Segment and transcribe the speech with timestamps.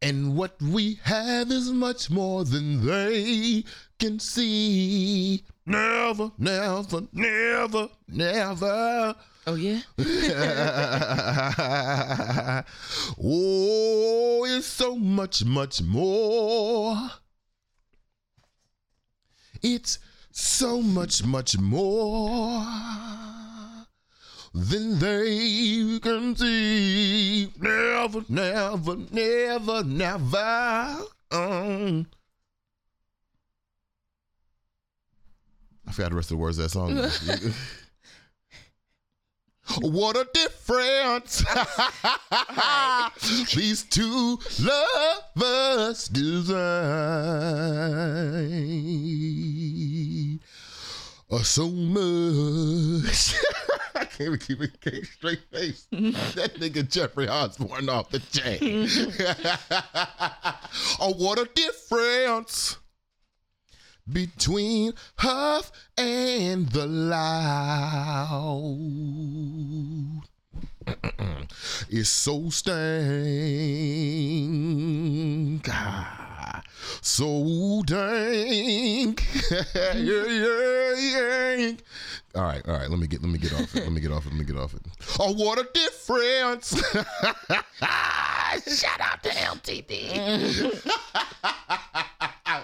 [0.00, 3.64] And what we have is much more than they
[3.98, 5.44] can see.
[5.66, 9.16] Never, never, never, never.
[9.46, 9.80] Oh yeah.
[13.20, 16.96] oh, it's so much, much more.
[19.62, 19.98] It's
[20.30, 22.62] so much, much more
[24.54, 27.52] than they can see.
[27.58, 30.96] Never, never, never, never.
[31.30, 32.06] Um.
[35.86, 36.96] I forgot the rest of the words of that song.
[39.80, 41.44] what a difference
[43.54, 44.38] these two
[45.36, 46.58] lovers design.
[51.30, 53.34] Uh, so much.
[53.94, 55.86] I can't even keep a straight face.
[55.90, 58.88] that nigga Jeffrey Osborne off the chain.
[61.00, 62.78] oh, what a difference
[64.10, 68.38] between Huff and the loud.
[71.90, 72.78] it's so stank.
[77.00, 79.26] So dank.
[79.50, 81.72] yeah, yeah, yeah.
[82.34, 82.88] All right, all right.
[82.88, 83.82] Let me get let me get off it.
[83.82, 84.30] Let me get off it.
[84.30, 84.82] Let me get off it.
[85.18, 86.78] Oh, what a difference.
[88.80, 90.82] Shout out to LTD.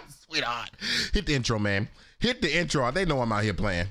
[0.29, 0.71] Sweetheart.
[1.13, 1.89] Hit the intro, man.
[2.19, 2.91] Hit the intro.
[2.91, 3.89] They know I'm out here playing.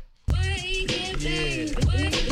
[1.19, 2.22] Yeah.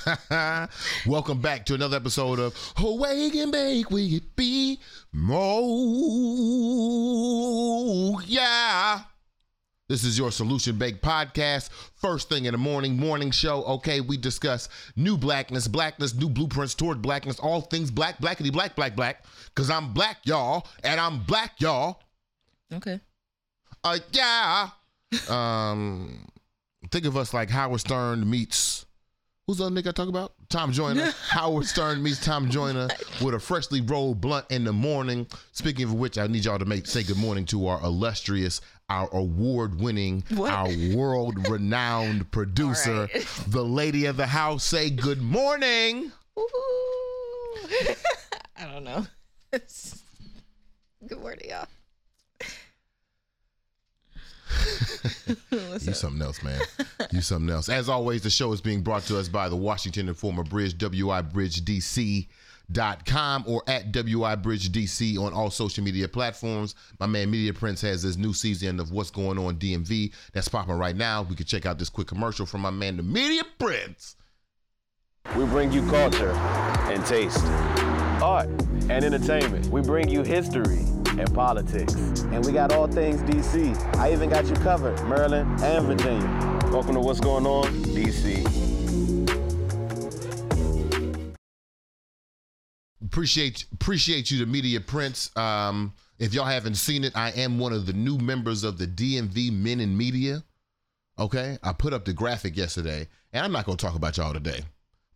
[1.06, 4.78] Welcome back to another episode of Awake and Bake with it be
[5.12, 5.40] Mo.
[8.26, 9.00] Yeah.
[9.88, 11.68] This is your Solution Bake podcast.
[11.96, 13.64] First thing in the morning, morning show.
[13.64, 18.76] Okay, we discuss new blackness, blackness, new blueprints toward blackness, all things black, blackity black,
[18.76, 19.24] black, black.
[19.54, 22.00] Cause I'm black, y'all, and I'm black, y'all.
[22.72, 23.00] Okay.
[23.82, 24.68] Uh, yeah.
[25.28, 26.28] Um,
[26.90, 28.86] think of us like Howard Stern meets.
[29.50, 30.34] Who's the other nigga I talk about?
[30.48, 31.10] Tom Joyner.
[31.30, 32.86] Howard Stern meets Tom Joyner
[33.20, 35.26] with a freshly rolled blunt in the morning.
[35.50, 39.08] Speaking of which, I need y'all to make say good morning to our illustrious, our
[39.12, 40.52] award-winning, What?
[40.52, 43.26] our world-renowned producer, right.
[43.48, 44.62] the lady of the house.
[44.62, 46.12] Say good morning.
[46.38, 46.42] Ooh.
[48.56, 49.04] I don't know.
[49.50, 51.66] Good morning, y'all.
[55.80, 56.60] You something else, man.
[57.12, 57.68] You something else.
[57.68, 63.44] As always, the show is being brought to us by the Washington Informer Bridge, WIBridgeDC.com
[63.46, 66.74] or at WIBridgeDC on all social media platforms.
[66.98, 70.74] My man Media Prince has this new season of What's Going On DMV that's popping
[70.74, 71.22] right now.
[71.22, 74.16] We can check out this quick commercial from my man, the Media Prince.
[75.36, 77.42] We bring you culture and taste,
[78.20, 78.48] art
[78.90, 79.66] and entertainment.
[79.68, 80.80] We bring you history
[81.18, 81.94] and politics.
[81.94, 83.96] And we got all things DC.
[83.96, 86.26] I even got you covered, Maryland and Virginia.
[86.72, 88.46] Welcome to What's Going On, DC.
[93.02, 97.72] appreciate appreciate you the media prince um if y'all haven't seen it i am one
[97.72, 100.44] of the new members of the dmv men in media
[101.18, 104.62] okay i put up the graphic yesterday and i'm not gonna talk about y'all today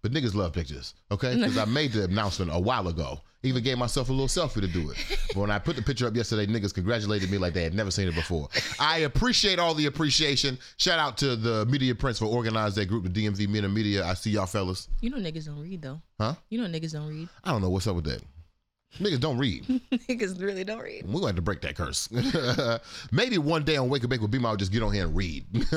[0.05, 1.35] but niggas love pictures okay?
[1.39, 3.21] Because i made the announcement a while ago.
[3.43, 4.97] Even gave myself a little selfie to do it.
[5.29, 7.91] But when i put the picture up yesterday niggas congratulated me like they had never
[7.91, 8.49] seen it before.
[8.79, 10.59] I appreciate all the appreciation.
[10.79, 14.05] Shout out to the media prince for organizing that group the dmv men in media.
[14.05, 14.89] I see y'all fellas.
[15.01, 16.01] You know niggas don't read though.
[16.21, 16.35] huh?
[16.51, 17.29] You know niggas don't read.
[17.45, 18.23] i don't know what's up with that
[18.99, 21.05] niggas don't read niggas really don't read.
[21.05, 22.09] We're going to have to break that curse.
[23.13, 25.17] Maybe one day on Wake and Bake with Beam, I'll just get on here and
[25.17, 25.45] read.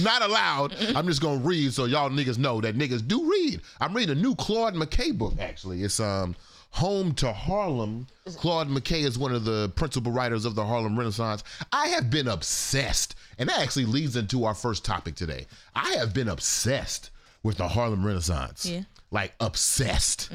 [0.00, 0.74] Not allowed.
[0.94, 3.60] I'm just going to read so y'all niggas know that niggas do read.
[3.80, 5.82] I'm reading a new Claude McKay book, actually.
[5.82, 6.36] It's um
[6.74, 8.06] Home to Harlem.
[8.36, 11.42] Claude McKay is one of the principal writers of the Harlem Renaissance.
[11.72, 15.46] I have been obsessed, and that actually leads into our first topic today.
[15.74, 17.10] I have been obsessed
[17.42, 18.66] with the Harlem Renaissance.
[18.66, 18.82] Yeah.
[19.10, 20.30] Like obsessed.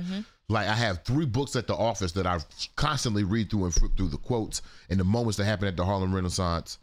[0.48, 2.40] Like I have three books at the office that I
[2.76, 5.84] constantly read through and flip through the quotes and the moments that happen at the
[5.84, 6.78] Harlem Renaissance.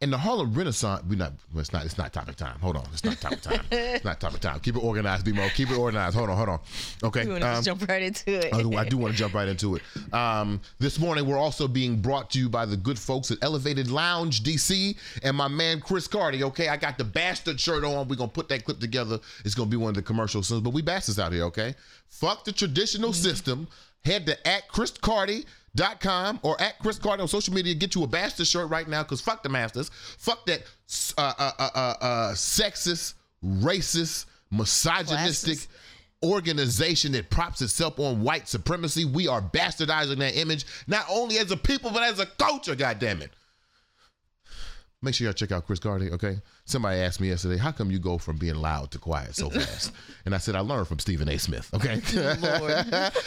[0.00, 1.32] And the Harlem Renaissance, we not.
[1.56, 1.84] It's not.
[1.84, 2.58] It's not topic time.
[2.60, 2.86] Hold on.
[2.92, 3.60] It's not topic time.
[3.70, 4.60] it's not topic time.
[4.60, 5.52] Keep it organized, BMO.
[5.54, 6.16] Keep it organized.
[6.16, 6.36] Hold on.
[6.36, 6.60] Hold on.
[7.02, 7.24] Okay.
[7.24, 8.54] You want to um, jump right into it?
[8.54, 9.82] I do, I do want to jump right into it.
[10.14, 13.90] Um, this morning, we're also being brought to you by the good folks at Elevated
[13.90, 16.44] Lounge DC and my man Chris Cardi.
[16.44, 18.06] Okay, I got the bastard shirt on.
[18.06, 19.18] We're gonna put that clip together.
[19.44, 21.44] It's gonna be one of the commercials soon, but we bastards out here.
[21.44, 21.74] Okay,
[22.08, 23.68] fuck the traditional system.
[24.04, 25.44] Head to at Chris Cardi.
[25.76, 27.72] Dot com or at Chris Cardi on social media.
[27.72, 29.90] Get you a bastard shirt right now because fuck the masters.
[30.16, 30.62] Fuck that
[31.16, 33.14] uh, uh, uh, uh, uh, sexist,
[33.44, 35.68] racist, misogynistic Classist.
[36.24, 39.04] organization that props itself on white supremacy.
[39.04, 43.28] We are bastardizing that image, not only as a people, but as a culture, goddammit.
[45.00, 46.38] Make sure y'all check out Chris Cardi, okay?
[46.64, 49.92] Somebody asked me yesterday, how come you go from being loud to quiet so fast?
[50.24, 51.38] and I said, I learned from Stephen A.
[51.38, 52.00] Smith, okay?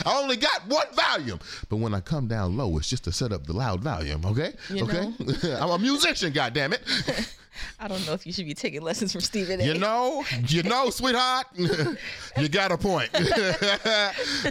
[0.05, 1.39] I only got one volume.
[1.69, 4.53] But when I come down low, it's just to set up the loud volume, okay?
[4.69, 5.13] You okay?
[5.61, 6.81] I'm a musician, God damn it.
[7.79, 9.63] I don't know if you should be taking lessons from Stephen A.
[9.63, 13.09] You know, you know, sweetheart, you got a point.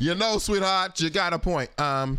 [0.01, 1.79] you know, sweetheart, you got a point.
[1.79, 2.19] Um,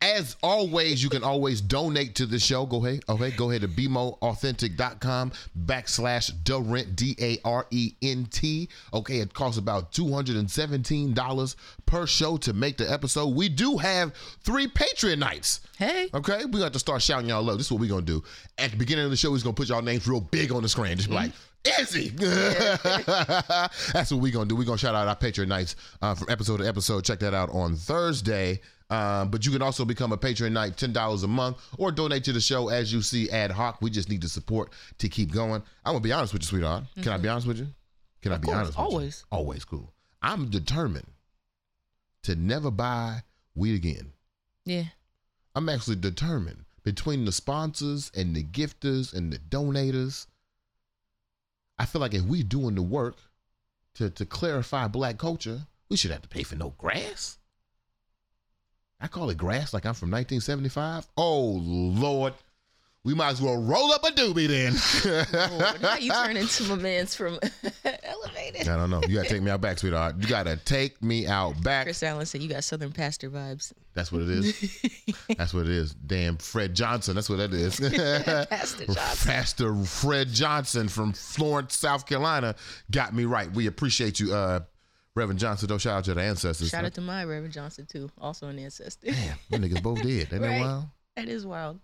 [0.00, 2.66] as always, you can always donate to the show.
[2.66, 5.32] Go ahead, okay, go ahead to bmoauthentic.com
[5.66, 8.68] backslash Darent D A R E N T.
[8.94, 11.56] Okay, it costs about $217
[11.86, 13.34] per show to make the episode.
[13.34, 14.12] We do have
[14.42, 15.60] three Patreon knights.
[15.78, 17.58] Hey, Okay, we got to start shouting y'all love.
[17.58, 18.22] This is what we're gonna do.
[18.56, 20.68] At the beginning of the show, we're gonna put y'all names real big on the
[20.68, 20.96] screen.
[20.96, 21.32] Just be like,
[21.80, 22.08] Izzy.
[22.18, 24.56] That's what we're gonna do.
[24.56, 27.04] We're gonna shout out our Patreon knights uh, from episode to episode.
[27.04, 28.60] Check that out on Thursday.
[28.90, 32.24] Um, but you can also become a Patreon knight, ten dollars a month, or donate
[32.24, 33.82] to the show as you see ad hoc.
[33.82, 35.62] We just need the support to keep going.
[35.84, 36.84] I'm gonna be honest with you, sweetheart.
[37.02, 37.66] Can I be honest with you?
[38.22, 38.70] Can I be course, honest?
[38.70, 39.24] With always.
[39.30, 39.36] You?
[39.36, 39.92] Always cool.
[40.22, 41.06] I'm determined
[42.22, 43.22] to never buy
[43.54, 44.12] weed again.
[44.64, 44.84] yeah,
[45.54, 50.26] I'm actually determined between the sponsors and the gifters and the donators.
[51.78, 53.16] I feel like if we're doing the work
[53.94, 57.37] to, to clarify black culture, we should have to pay for no grass.
[59.00, 61.06] I call it grass like I'm from 1975.
[61.16, 62.34] Oh Lord.
[63.04, 64.74] We might as well roll up a doobie then.
[65.58, 67.38] Lord, now you turn into my man's from
[67.84, 68.68] Elevated.
[68.68, 69.00] I don't know.
[69.06, 70.16] You gotta take me out back, sweetheart.
[70.18, 71.86] You gotta take me out back.
[71.86, 73.72] Chris Allen said you got Southern pastor vibes.
[73.94, 75.16] That's what it is.
[75.38, 75.94] That's what it is.
[75.94, 77.14] Damn Fred Johnson.
[77.14, 77.78] That's what that is.
[77.80, 79.30] Pastor Johnson.
[79.30, 82.56] Pastor Fred Johnson from Florence, South Carolina,
[82.90, 83.50] got me right.
[83.50, 84.60] We appreciate you, uh,
[85.18, 85.68] Reverend Johnson.
[85.68, 86.68] Though shout out to the ancestors.
[86.70, 89.08] Shout out to my Reverend Johnson too, also an ancestor.
[89.10, 90.28] Damn, them niggas both dead.
[90.32, 90.84] Ain't that wild?
[91.16, 91.80] that is wild.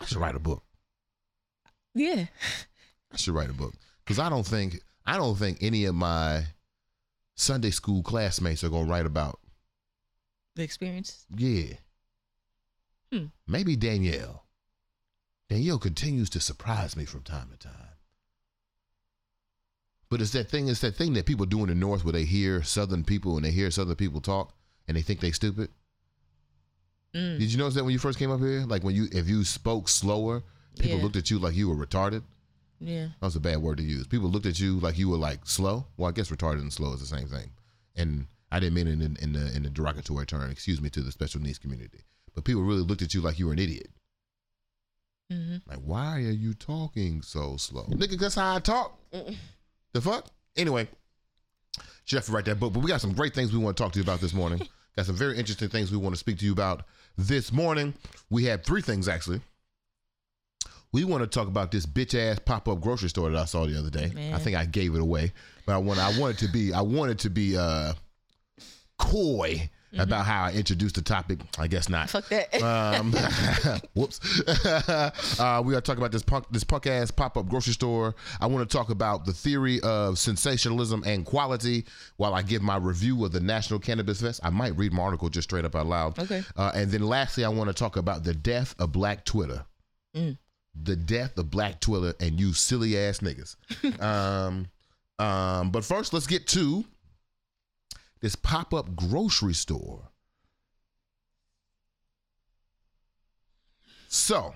[0.00, 0.62] I should write a book.
[1.94, 2.26] Yeah.
[3.12, 6.44] I should write a book because I don't think I don't think any of my
[7.36, 9.40] Sunday school classmates are gonna write about.
[10.56, 11.26] The experience.
[11.36, 11.74] Yeah,
[13.12, 13.26] Hmm.
[13.46, 14.44] maybe Danielle.
[15.48, 17.88] Danielle continues to surprise me from time to time.
[20.10, 20.68] But it's that thing.
[20.68, 23.44] It's that thing that people do in the North where they hear Southern people and
[23.44, 24.52] they hear Southern people talk
[24.88, 25.68] and they think they stupid.
[27.14, 27.38] Mm.
[27.38, 28.64] Did you notice that when you first came up here?
[28.66, 30.42] Like when you, if you spoke slower,
[30.78, 31.02] people Yeah.
[31.04, 32.22] looked at you like you were retarded.
[32.80, 33.06] Yeah.
[33.20, 34.06] That was a bad word to use.
[34.06, 35.86] People looked at you like you were like slow.
[35.96, 37.50] Well, I guess retarded and slow is the same thing.
[37.94, 40.50] And I didn't mean it in, in the in the derogatory term.
[40.50, 42.00] Excuse me to the special needs community.
[42.34, 43.90] But people really looked at you like you were an idiot.
[45.30, 48.18] hmm Like, why are you talking so slow, nigga?
[48.18, 48.98] That's how I talk.
[49.92, 50.26] The fuck.
[50.56, 50.88] Anyway,
[52.04, 52.72] should have to write that book.
[52.72, 54.58] But we got some great things we want to talk to you about this morning.
[54.96, 56.84] got some very interesting things we want to speak to you about
[57.16, 57.94] this morning.
[58.30, 59.40] We had three things actually.
[60.92, 63.64] We want to talk about this bitch ass pop up grocery store that I saw
[63.66, 64.32] the other day.
[64.34, 65.32] I think I gave it away,
[65.64, 67.92] but I want I wanted to be I wanted to be uh
[68.98, 71.40] coy about how I introduced the topic.
[71.58, 72.10] I guess not.
[72.10, 72.48] Fuck that.
[72.70, 73.12] Um,
[73.94, 74.20] whoops.
[75.40, 78.14] uh, we are talking about this punk, this punk ass pop up grocery store.
[78.40, 82.76] I want to talk about the theory of sensationalism and quality while I give my
[82.76, 84.40] review of the National Cannabis Fest.
[84.42, 86.18] I might read my article just straight up out loud.
[86.18, 86.42] Okay.
[86.56, 89.64] Uh, and then lastly, I want to talk about the death of Black Twitter.
[90.14, 90.36] Mm.
[90.80, 93.56] The death of Black Twitter and you silly ass niggas.
[94.02, 94.68] um,
[95.18, 96.84] um, but first, let's get to
[98.20, 100.10] this pop up grocery store.
[104.08, 104.54] So,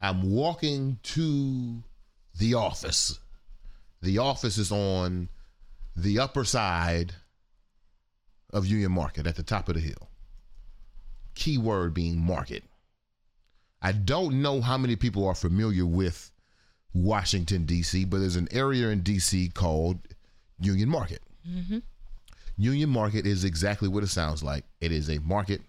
[0.00, 1.82] I'm walking to
[2.38, 3.18] the office.
[4.00, 5.28] The office is on
[5.96, 7.14] the upper side
[8.52, 10.08] of Union Market at the top of the hill.
[11.34, 12.64] Keyword being market.
[13.82, 16.30] I don't know how many people are familiar with
[16.94, 19.50] Washington D.C., but there's an area in D.C.
[19.50, 19.98] called
[20.60, 21.22] Union Market.
[22.56, 24.64] Union Market is exactly what it sounds like.
[24.80, 25.60] It is a market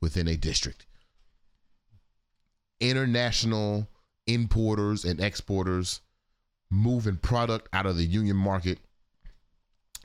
[0.00, 0.86] within a district.
[2.80, 3.86] International
[4.26, 6.00] importers and exporters
[6.70, 8.78] moving product out of the Union Market.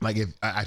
[0.00, 0.64] Like if I, I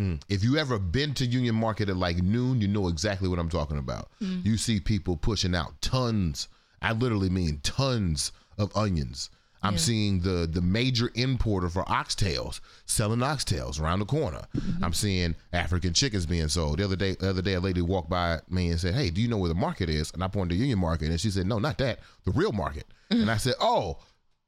[0.00, 3.38] mm, if you ever been to Union Market at like noon, you know exactly what
[3.38, 4.08] I'm talking about.
[4.44, 6.48] You see people pushing out tons.
[6.80, 9.30] I literally mean tons of onions.
[9.62, 9.78] I'm Yeah.
[9.78, 14.42] seeing the the major importer for oxtails selling oxtails around the corner.
[14.56, 14.84] Mm-hmm.
[14.84, 16.78] I'm seeing African chickens being sold.
[16.78, 19.20] The other day, the other day, a lady walked by me and said, "Hey, do
[19.20, 21.46] you know where the market is?" And I pointed to Union Market, and she said,
[21.46, 22.00] "No, not that.
[22.24, 23.22] The real market." Mm-hmm.
[23.22, 23.98] And I said, "Oh."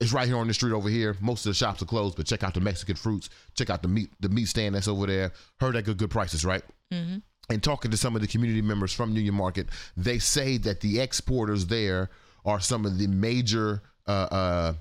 [0.00, 1.16] It's right here on the street over here.
[1.20, 3.28] Most of the shops are closed, but check out the Mexican fruits.
[3.56, 5.32] Check out the meat, the meat stand that's over there.
[5.58, 6.62] Heard that good, good prices, right?
[6.92, 7.16] Mm-hmm.
[7.50, 11.00] and talking to some of the community members from Union Market, they say that the
[11.00, 12.10] exporters there
[12.44, 14.74] are some of the major uh, uh,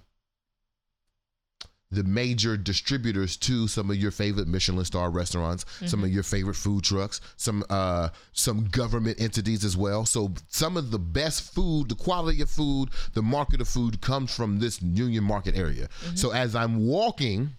[1.90, 6.56] the major distributors to some of your favorite Michelin star restaurants, some of your favorite
[6.56, 10.06] food trucks, some uh, some government entities as well.
[10.06, 14.36] So some of the best food, the quality of food, the market of food comes
[14.36, 15.88] from this Union Market area.
[16.16, 17.52] So as I'm walking.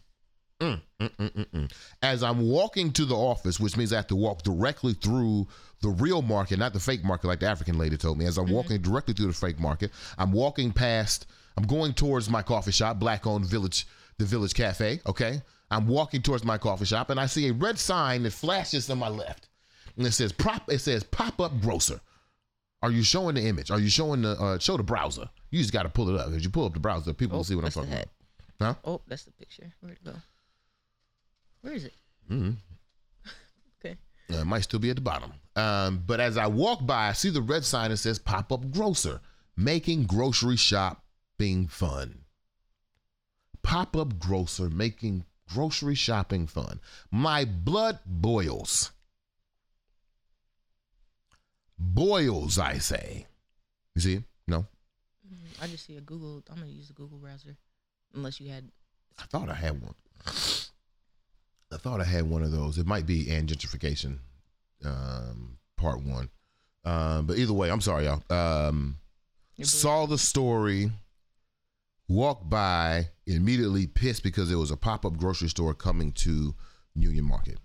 [0.60, 1.72] Mm, mm, mm, mm, mm.
[2.02, 5.46] As I'm walking to the office, which means I have to walk directly through
[5.82, 8.26] the real market, not the fake market like the African lady told me.
[8.26, 11.26] As I'm walking directly through the fake market, I'm walking past,
[11.59, 13.88] I'm going towards my coffee shop, black owned village,
[14.19, 15.00] the Village Cafe.
[15.07, 15.43] Okay.
[15.73, 18.99] I'm walking towards my coffee shop and I see a red sign that flashes on
[18.99, 19.49] my left.
[19.97, 22.00] And it says prop, it says pop up grocer.
[22.81, 23.73] Are you showing the image?
[23.73, 25.29] Are you showing the, uh, show the browser?
[25.50, 26.31] You just got to pull it up.
[26.31, 28.07] If you pull up the browser, people Oh, will see what I'm talking about.
[28.61, 28.75] Huh?
[28.85, 29.73] Oh, that's the picture.
[29.81, 30.15] Where'd it go?
[31.62, 31.95] Where is it?
[32.31, 32.55] Mhm.
[33.85, 33.97] Okay.
[34.33, 35.33] Uh, it might still be at the bottom.
[35.57, 38.71] Um, but as I walk by, I see the red sign that says pop up
[38.71, 39.21] grocer,
[39.57, 40.57] making grocery
[41.38, 42.25] shopping fun.
[43.62, 46.80] Pop up grocer, making grocery shopping fun.
[47.11, 48.90] My blood boils.
[51.78, 53.26] Boils, I say.
[53.95, 54.25] You see?
[54.49, 54.66] No?
[55.62, 56.42] I just see a Google.
[56.50, 57.57] I'm gonna use the Google browser,
[58.14, 58.71] unless you had.
[59.18, 59.95] I thought I had one.
[61.71, 62.78] I thought I had one of those.
[62.78, 64.18] It might be and gentrification,
[64.85, 66.30] um, part one.
[66.85, 68.23] Um, but either way, I'm sorry, y'all.
[68.30, 68.99] Um,
[69.62, 70.90] saw the story,
[72.09, 76.55] walked by, immediately pissed because there was a pop up grocery store coming to
[76.95, 77.59] Union Market.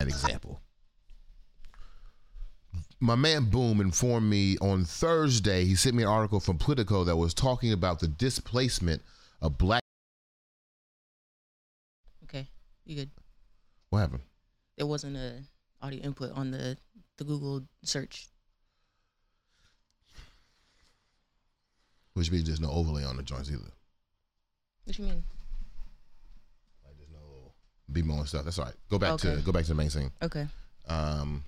[0.00, 0.60] An example.
[3.00, 5.64] My man Boom informed me on Thursday.
[5.64, 9.02] He sent me an article from Politico that was talking about the displacement
[9.40, 9.82] of black.
[12.24, 12.48] Okay,
[12.84, 13.10] you good?
[13.90, 14.22] What happened?
[14.76, 15.42] There wasn't a
[15.80, 16.76] audio input on the
[17.16, 18.28] the Google search.
[22.18, 23.70] Which means there's no overlay on the joints either.
[24.84, 25.22] What you mean?
[26.84, 27.52] Like there's no
[27.92, 28.44] BMO and stuff.
[28.44, 28.74] That's all right.
[28.90, 30.10] Go back to go back to the main scene.
[30.20, 30.46] Okay.
[30.88, 31.44] um,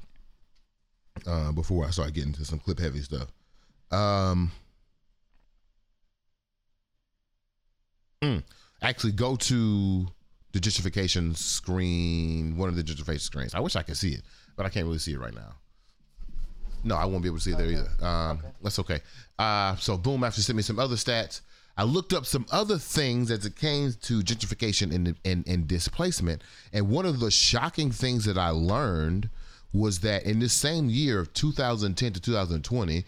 [1.27, 3.29] uh, before I start getting to some clip heavy stuff.
[3.91, 4.53] Um,
[8.23, 8.43] mm,
[8.81, 10.07] actually, go to
[10.53, 13.55] the gentrification screen, one of the gentrification screens.
[13.55, 14.23] I wish I could see it,
[14.57, 15.55] but I can't really see it right now.
[16.83, 17.91] No, I won't be able to see it there either.
[18.05, 19.01] Um, That's okay.
[19.39, 21.41] Uh, so, boom, after sent me some other stats,
[21.77, 26.43] I looked up some other things as it came to gentrification and, and, and displacement.
[26.73, 29.31] And one of the shocking things that I learned
[29.73, 33.05] was that in this same year of 2010 to 2020,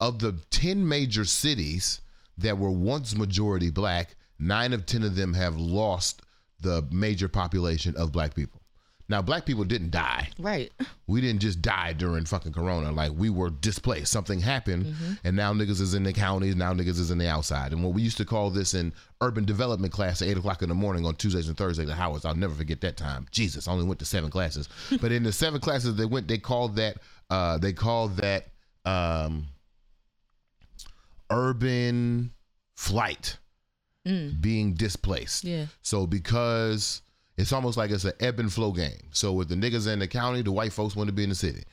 [0.00, 2.00] of the 10 major cities
[2.38, 6.22] that were once majority black, nine of 10 of them have lost
[6.60, 8.60] the major population of black people.
[9.08, 10.30] Now, black people didn't die.
[10.38, 10.72] Right.
[11.06, 12.90] we didn't just die during fucking corona.
[12.90, 14.10] Like we were displaced.
[14.10, 14.94] Something happened
[15.24, 17.72] and now niggas is in the counties now niggas is in the outside.
[17.72, 20.68] And what we used to call this in urban development class at 8 o'clock in
[20.70, 23.26] the morning on tuesdays and thursdays at howards i'll never forget that time.
[23.30, 24.68] Jesus i only went to seven classes.
[25.00, 26.96] But in the seven classes they went they called that
[27.30, 28.46] uh they called that
[28.86, 29.46] um
[31.30, 32.32] urban
[32.76, 33.38] flight
[34.40, 35.44] being displaced.
[35.44, 35.66] Yeah.
[35.80, 37.00] so because
[37.36, 39.08] it's almost like it's an ebb and flow game.
[39.10, 41.34] So with the niggas in the county, the white folks want to be in the
[41.34, 41.64] city.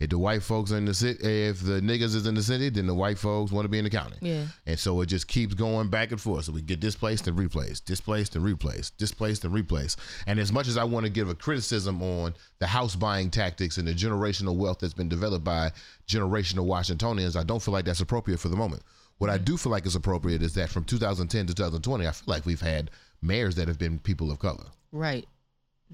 [0.00, 2.68] If the white folks are in the city, if the niggas is in the city,
[2.68, 4.16] then the white folks want to be in the county.
[4.20, 4.44] Yeah.
[4.64, 6.44] And so it just keeps going back and forth.
[6.44, 9.98] So we get displaced and replaced, displaced and replaced, displaced and replaced.
[10.28, 13.76] And as much as I want to give a criticism on the house buying tactics
[13.76, 15.72] and the generational wealth that's been developed by
[16.06, 18.84] generational Washingtonians, I don't feel like that's appropriate for the moment.
[19.18, 22.32] What I do feel like is appropriate is that from 2010 to 2020, I feel
[22.32, 24.66] like we've had mayors that have been people of color.
[24.92, 25.26] Right.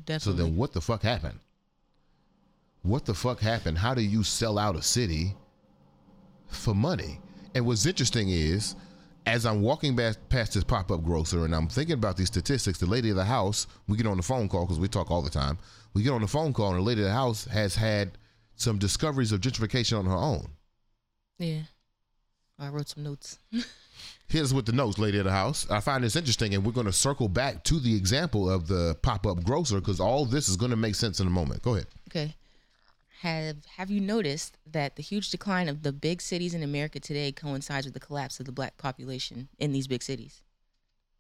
[0.05, 0.41] Definitely.
[0.41, 1.39] So then what the fuck happened?
[2.83, 3.79] What the fuck happened?
[3.79, 5.35] How do you sell out a city
[6.55, 7.21] for money.
[7.55, 8.75] And what's interesting is,
[9.27, 12.79] as I'm walking back past this pop up grocer and I'm thinking about these statistics,
[12.79, 15.23] the lady of the house, we get on the phone call because we talk all
[15.23, 15.59] the time.
[15.95, 18.19] We get on the phone call and the lady of the house has had
[18.57, 20.49] some discoveries of gentrification on her own.
[21.39, 21.63] Yeah.
[22.59, 23.39] I wrote some notes.
[24.27, 25.69] Here's with the notes, lady of the house.
[25.71, 28.97] I find this interesting, and we're going to circle back to the example of the
[29.03, 31.63] pop up grocer because all this is going to make sense in a moment.
[31.63, 31.87] Go ahead.
[32.09, 32.35] Okay.
[33.21, 37.33] Have Have you noticed that the huge decline of the big cities in America today
[37.33, 40.43] coincides with the collapse of the black population in these big cities?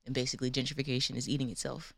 [0.06, 1.94] And basically, gentrification is eating itself.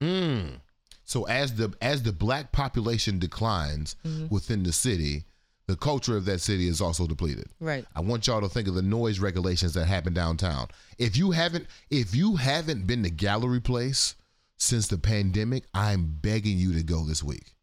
[0.00, 0.60] Mm.
[1.04, 3.96] So as the as the black population declines
[4.30, 5.24] within the city,
[5.66, 7.46] the culture of that city is also depleted.
[7.60, 7.84] Right.
[7.96, 10.68] I want y'all to think of the noise regulations that happen downtown.
[10.98, 14.14] If you haven't if you haven't been to Gallery Place
[14.58, 17.54] since the pandemic, I'm begging you to go this week.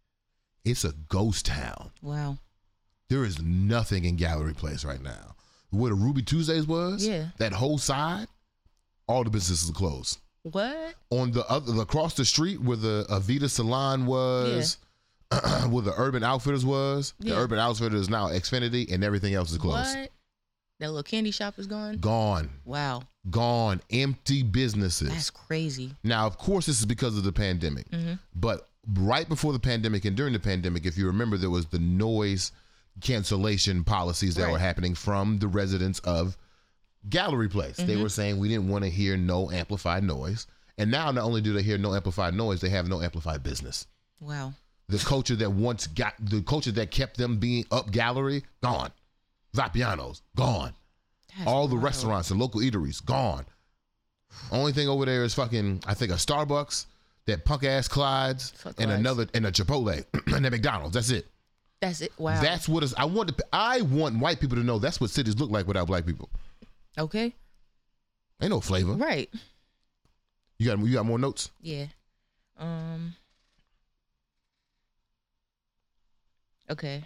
[0.65, 1.91] It's a ghost town.
[2.01, 2.37] Wow.
[3.09, 5.35] There is nothing in Gallery Place right now.
[5.69, 7.27] Where the Ruby Tuesdays was, Yeah.
[7.37, 8.27] that whole side,
[9.07, 10.19] all the businesses are closed.
[10.43, 10.95] What?
[11.11, 14.77] On the other across the street where the Aveda Salon was,
[15.69, 19.57] where the Urban Outfitters was, the Urban Outfitters is now Xfinity, and everything else is
[19.57, 19.97] closed.
[19.97, 20.09] What?
[20.79, 21.97] That little candy shop is gone.
[21.99, 23.03] Gone, Wow.
[23.29, 25.09] gone, empty businesses.
[25.09, 25.93] That's crazy.
[26.03, 27.89] Now, of course, this is because of the pandemic.
[27.91, 28.13] Mm-hmm.
[28.35, 31.77] But right before the pandemic and during the pandemic, if you remember, there was the
[31.79, 32.51] noise
[32.99, 34.51] cancellation policies that Right.
[34.53, 36.35] were happening from the residents of
[37.09, 37.77] Gallery Place.
[37.77, 38.01] They Mm-hmm.
[38.03, 40.47] were saying we didn't want to hear no amplified noise.
[40.77, 43.85] And now, not only do they hear no amplified noise, they have no amplified business.
[44.19, 44.53] Wow.
[44.91, 48.91] The culture that once got the culture that kept them being up gallery, gone.
[49.55, 50.73] Vapianos, gone.
[51.37, 51.83] That's All the wild.
[51.85, 53.45] restaurants and local eateries gone.
[54.51, 56.85] Only thing over there is fucking I think a Starbucks,
[57.25, 58.99] that punk ass Clyde's, Fuck and Clyde's.
[58.99, 60.05] another and a Chipotle
[60.35, 60.93] and a McDonald's.
[60.95, 61.27] That's it.
[61.79, 62.11] That's it.
[62.17, 62.41] Wow.
[62.41, 62.93] That's what is.
[62.95, 63.45] I want to.
[63.53, 66.29] I want white people to know that's what cities look like without black people.
[66.97, 67.33] okay.
[68.41, 68.93] Ain't no flavor.
[68.93, 69.29] Right.
[70.59, 71.49] You got you got more notes.
[71.61, 71.85] Yeah.
[72.59, 73.15] Um.
[76.71, 77.03] Okay.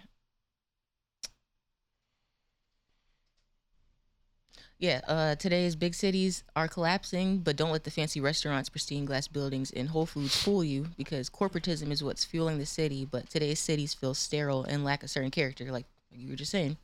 [4.78, 9.26] Yeah, uh, today's big cities are collapsing, but don't let the fancy restaurants, pristine glass
[9.26, 13.58] buildings, and Whole Foods fool you because corporatism is what's fueling the city, but today's
[13.58, 16.76] cities feel sterile and lack a certain character, like you were just saying.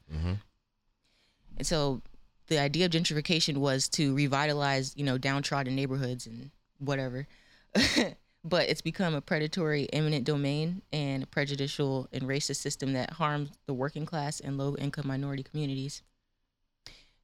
[1.59, 2.03] And so
[2.49, 7.29] the idea of gentrification was to revitalize, you know, downtrodden neighborhoods and whatever.
[8.45, 13.51] but it's become a predatory eminent domain and a prejudicial and racist system that harms
[13.67, 16.03] the working class and low income minority communities.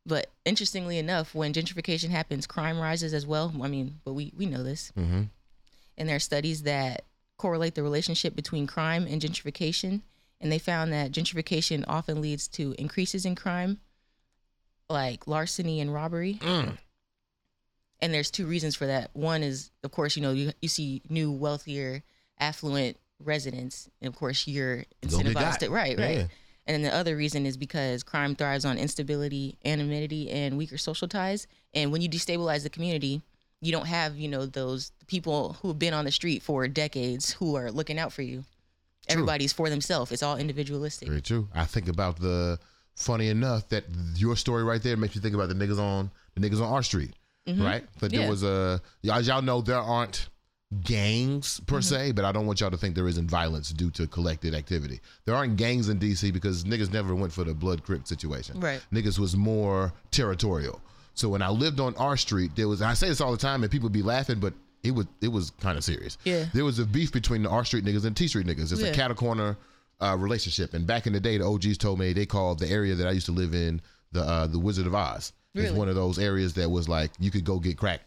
[0.06, 3.52] But interestingly enough, when gentrification happens, crime rises as well.
[3.60, 4.92] I mean, but we, we know this.
[4.96, 5.24] Mm-hmm.
[5.98, 7.04] And there are studies that
[7.36, 10.02] correlate the relationship between crime and gentrification.
[10.40, 13.80] And they found that gentrification often leads to increases in crime,
[14.88, 16.38] like larceny and robbery.
[18.00, 19.10] And there's two reasons for that.
[19.12, 22.02] One is, of course, you know, you, you see new, wealthier,
[22.38, 23.88] affluent residents.
[24.00, 26.16] And of course, you're incentivized to, right, right.
[26.18, 26.26] Yeah.
[26.66, 31.08] And then the other reason is because crime thrives on instability, anonymity, and weaker social
[31.08, 31.46] ties.
[31.74, 33.22] And when you destabilize the community,
[33.60, 37.32] you don't have, you know, those people who have been on the street for decades
[37.32, 38.44] who are looking out for you.
[39.08, 40.12] Everybody's for themselves.
[40.12, 41.08] It's all individualistic.
[41.08, 41.48] Very true.
[41.54, 42.58] I think about the
[42.94, 43.84] funny enough that
[44.16, 46.82] your story right there makes me think about the niggas on the niggas on our
[46.82, 47.14] street,
[47.56, 47.84] right?
[48.00, 48.24] But there Mm-hmm.
[48.24, 48.28] Yeah.
[48.30, 48.80] was a
[49.12, 50.28] as y'all know there aren't
[50.84, 51.94] gangs per Mm-hmm.
[51.94, 55.00] se, but I don't want y'all to think there isn't violence due to collected activity.
[55.24, 58.60] There aren't gangs in DC because niggas never went for the blood Crip situation.
[58.60, 58.80] Right.
[58.92, 60.80] Niggas was more territorial.
[61.14, 63.62] So when I lived on our street, there was I say this all the time
[63.62, 64.52] and people be laughing, but
[64.84, 66.18] it was it was kind of serious.
[66.24, 66.46] Yeah.
[66.54, 68.70] There was a beef between the R Street niggas and T Street niggas.
[68.72, 68.92] It's a Yeah.
[68.94, 69.56] cattle corner
[70.00, 70.74] uh, relationship.
[70.74, 73.10] And back in the day, the OGs told me they called the area that I
[73.10, 73.80] used to live in
[74.12, 75.32] the uh, the Wizard of Oz.
[75.54, 75.78] It's Really?
[75.78, 78.00] one of those areas that was like you could go get crack,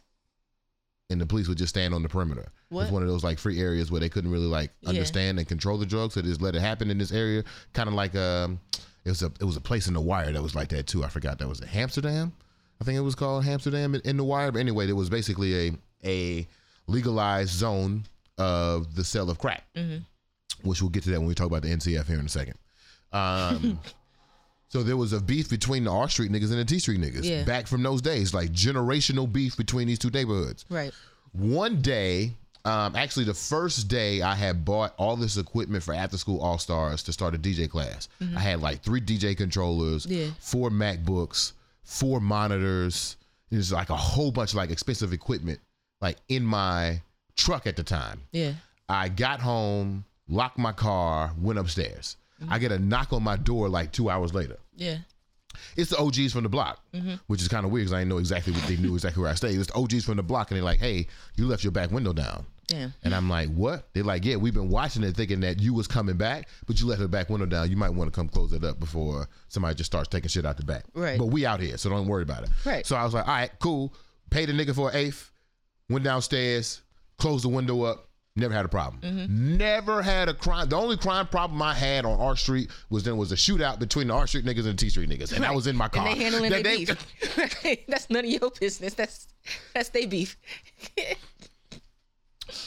[1.09, 2.41] and the police would just stand on the perimeter.
[2.41, 2.83] It What?
[2.83, 4.89] was one of those like free areas where they couldn't really like Yeah.
[4.89, 7.43] understand and control the drugs, so they just let it happen in this area.
[7.73, 8.59] Kind of like um,
[9.03, 11.03] it was a it was a place in the Wire that was like that too.
[11.03, 12.31] I forgot that was in Hamsterdam.
[12.79, 14.51] I think it was called Hamsterdam in, in the Wire.
[14.51, 16.47] But anyway, there was basically a a
[16.87, 18.05] legalized zone
[18.37, 19.65] of the sale of crack
[20.63, 22.55] which we'll get to that when we talk about the NCF here in a second.
[23.11, 23.79] Um,
[24.71, 27.23] so there was a beef between the R Street niggas and the T Street niggas
[27.25, 27.43] Yeah.
[27.43, 30.63] back from those days, like generational beef between these two neighborhoods.
[30.69, 30.93] Right.
[31.33, 36.17] One day, um, actually the first day I had bought all this equipment for after
[36.17, 38.07] school all stars to start a DJ class.
[38.35, 40.27] I had like three DJ controllers, Yeah.
[40.39, 41.51] four MacBooks,
[41.83, 43.17] four monitors.
[43.49, 45.59] There's like a whole bunch of like expensive equipment
[45.99, 47.01] like in my
[47.35, 48.21] truck at the time.
[48.31, 48.53] Yeah.
[48.87, 52.15] I got home, locked my car, went upstairs.
[52.49, 54.57] I get a knock on my door like two hours later.
[54.75, 54.97] Yeah.
[55.75, 57.15] It's the OGs from the block, mm-hmm.
[57.27, 59.31] which is kind of weird because I didn't know exactly what they knew exactly where
[59.31, 59.59] I stayed.
[59.59, 62.13] It's the OGs from the block, and they're like, "Hey, you left your back window
[62.13, 62.93] down." Damn.
[63.03, 65.87] And I'm like, "What?" They're like, "Yeah, we've been watching it, thinking that you was
[65.87, 67.69] coming back, but you left the back window down.
[67.69, 70.57] You might want to come close it up before somebody just starts taking shit out
[70.57, 71.19] the back." Right.
[71.19, 72.49] But we out here, so don't worry about it.
[72.65, 72.85] Right.
[72.85, 73.93] So I was like, "All right, cool."
[74.29, 75.31] Paid the nigga for an eighth.
[75.89, 76.81] Went downstairs,
[77.17, 78.07] closed the window up.
[78.37, 79.01] Never had a problem.
[79.01, 79.57] Mm-hmm.
[79.57, 80.69] Never had a crime.
[80.69, 84.07] The only crime problem I had on R street was there was a shootout between
[84.07, 86.07] the R Street niggas and the T Street niggas, and I was in my car.
[86.07, 87.85] And they handling That their they- beef.
[87.89, 88.93] that's none of your business.
[88.93, 89.27] That's
[89.73, 90.37] that's their beef.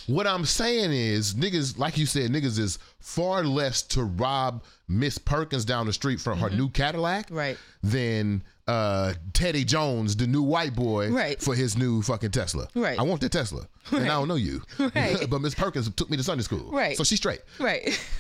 [0.06, 5.18] What I'm saying is, niggas, like you said, niggas is far less to rob Miss
[5.18, 7.34] Perkins down the street from her new Cadillac, Mm-hmm.
[7.36, 7.58] Right.
[7.82, 11.40] Than uh, Teddy Jones, the new white boy, Right.
[11.40, 12.68] for his new fucking Tesla.
[12.74, 12.98] Right.
[12.98, 15.26] I want the Tesla, and I don't know you, Right.
[15.30, 16.96] but Miss Perkins took me to Sunday school, Right.
[16.96, 17.40] So she's straight.
[17.58, 17.98] Right.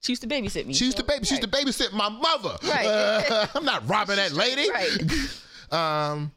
[0.00, 0.74] She used to babysit me.
[0.74, 1.24] She used to so- baby.
[1.26, 2.56] She used to babysit my mother.
[2.62, 2.86] Right.
[2.86, 4.70] Uh, I'm not robbing that lady.
[4.70, 4.92] Right.
[6.12, 6.30] Um,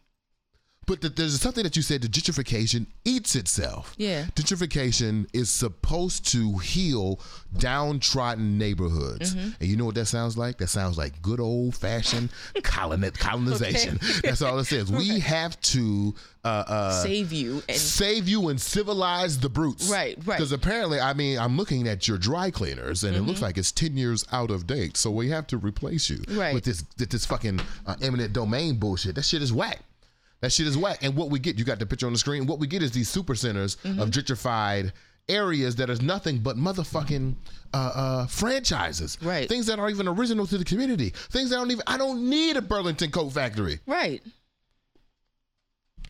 [0.92, 3.94] but th- there's something that you said: the gentrification eats itself.
[3.98, 4.26] Yeah.
[4.36, 7.20] Gentrification is supposed to heal
[7.58, 9.50] downtrodden neighborhoods, Mm-hmm.
[9.60, 10.58] and you know what that sounds like?
[10.58, 14.00] That sounds like good old fashioned coloni- colonization.
[14.24, 14.92] That's all it says.
[14.92, 19.90] We have to uh, uh, Save you and save you and civilize the brutes.
[19.90, 20.38] Right, right.
[20.38, 23.28] Because apparently, I mean, I'm looking at your dry cleaners, and it Mm-hmm.
[23.28, 24.98] looks like it's ten years out of date.
[24.98, 26.54] So we have to replace you Right.
[26.54, 29.16] with this with this fucking uh, eminent domain bullshit.
[29.16, 29.80] That shit is whack.
[30.42, 31.00] That shit is whack.
[31.04, 32.48] And what we get, you got the picture on the screen.
[32.48, 34.00] What we get is these super centers Mm-hmm.
[34.00, 34.92] of gentrified
[35.30, 37.36] areas that is nothing but motherfucking
[37.74, 39.18] uh, uh, franchises.
[39.22, 39.48] Right.
[39.48, 41.12] Things that aren't even original to the community.
[41.30, 41.84] Things that don't even.
[41.88, 44.22] I don't need a Burlington coat factory right.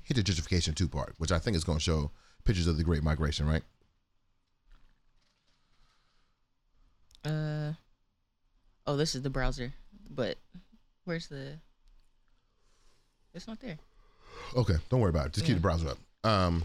[0.03, 2.11] hit the gentrification two part, which I think is going to show
[2.45, 3.63] pictures of the Great Migration, right?
[7.25, 7.73] Uh.
[8.87, 9.73] Oh, this is the browser,
[10.09, 10.37] but
[11.05, 11.59] where's the?
[13.33, 13.77] It's not there.
[14.55, 15.33] Okay, don't worry about it.
[15.33, 15.97] Just keep the browser up.
[16.23, 16.63] Um,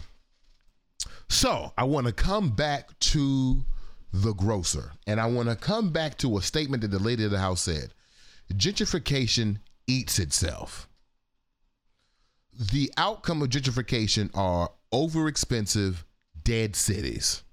[1.29, 3.61] so I want to come back to
[4.13, 7.31] the grocer, and I want to come back to a statement that the lady of
[7.31, 7.93] the house said:
[8.53, 10.87] gentrification eats itself.
[12.71, 15.97] The outcome of gentrification are overexpensive,
[16.43, 17.43] dead cities.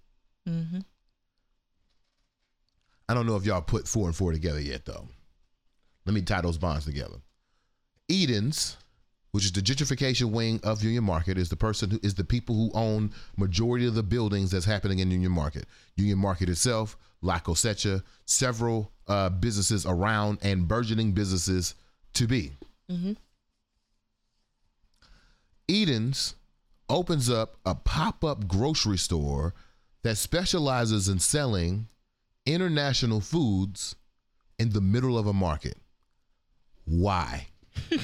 [0.49, 0.81] Mm-hmm.
[3.09, 5.07] I don't know if y'all put four and four together yet, though.
[6.07, 7.17] Let me tie those bonds together.
[8.09, 8.77] Edens,
[9.35, 12.55] which is the gentrification wing of Union Market, is the person who is the people
[12.55, 15.67] who own majority of the buildings that's happening in Union Market.
[15.97, 21.75] Union Market itself, La Cosecha, several uh, businesses around and burgeoning businesses
[22.13, 22.53] to be.
[25.67, 26.37] Edens
[26.89, 29.53] opens up a pop-up grocery store
[30.05, 31.89] that specializes in selling
[32.47, 33.97] international foods
[34.61, 35.77] in the middle of a market.
[36.85, 37.49] Why?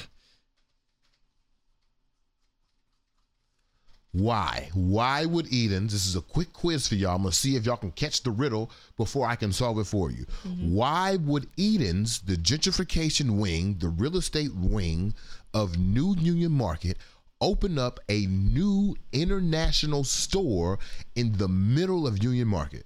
[4.13, 4.69] Why?
[4.73, 5.93] Why would Edens?
[5.93, 7.15] This is a quick quiz for y'all.
[7.15, 10.11] I'm gonna see if y'all can catch the riddle before I can solve it for
[10.11, 10.25] you.
[10.45, 10.73] Mm-hmm.
[10.73, 15.13] Why would Edens, the gentrification wing, the real estate wing
[15.53, 16.97] of New Union Market,
[17.39, 20.77] open up a new international store
[21.15, 22.85] in the middle of Union Market?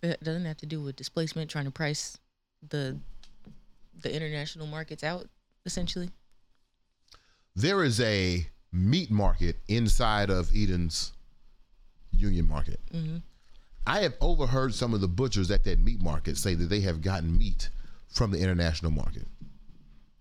[0.00, 2.18] It doesn't have to do with displacement, trying to price
[2.68, 2.98] the
[4.00, 5.28] the international markets out,
[5.66, 6.10] essentially.
[7.54, 11.12] There is a meat market inside of Eden's
[12.12, 12.80] Union Market.
[12.92, 13.18] Mm-hmm.
[13.86, 17.02] I have overheard some of the butchers at that meat market say that they have
[17.02, 17.68] gotten meat
[18.08, 19.26] from the international market.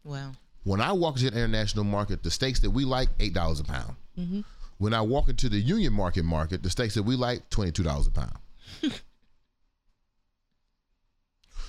[0.04, 0.32] Wow.
[0.64, 3.64] When I walk into the international market, the steaks that we like, eight dollars a
[3.64, 3.96] pound.
[4.18, 4.42] Mm-hmm.
[4.78, 7.84] When I walk into the Union Market market, the steaks that we like, twenty two
[7.84, 8.38] dollars a pound.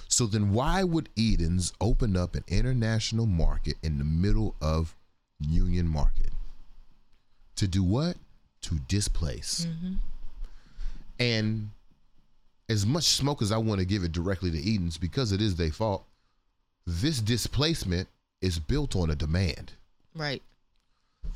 [0.09, 4.95] so then, why would Eden's open up an international market in the middle of
[5.49, 6.31] Union Market?
[7.57, 8.17] To do what?
[8.63, 9.67] To displace.
[9.67, 9.95] Mm-hmm.
[11.21, 11.71] And
[12.69, 15.57] as much smoke as I want to give it directly to Eden's, because it is
[15.57, 16.05] their fault,
[16.87, 18.09] this displacement
[18.41, 19.73] is built on a demand.
[20.15, 20.43] Right.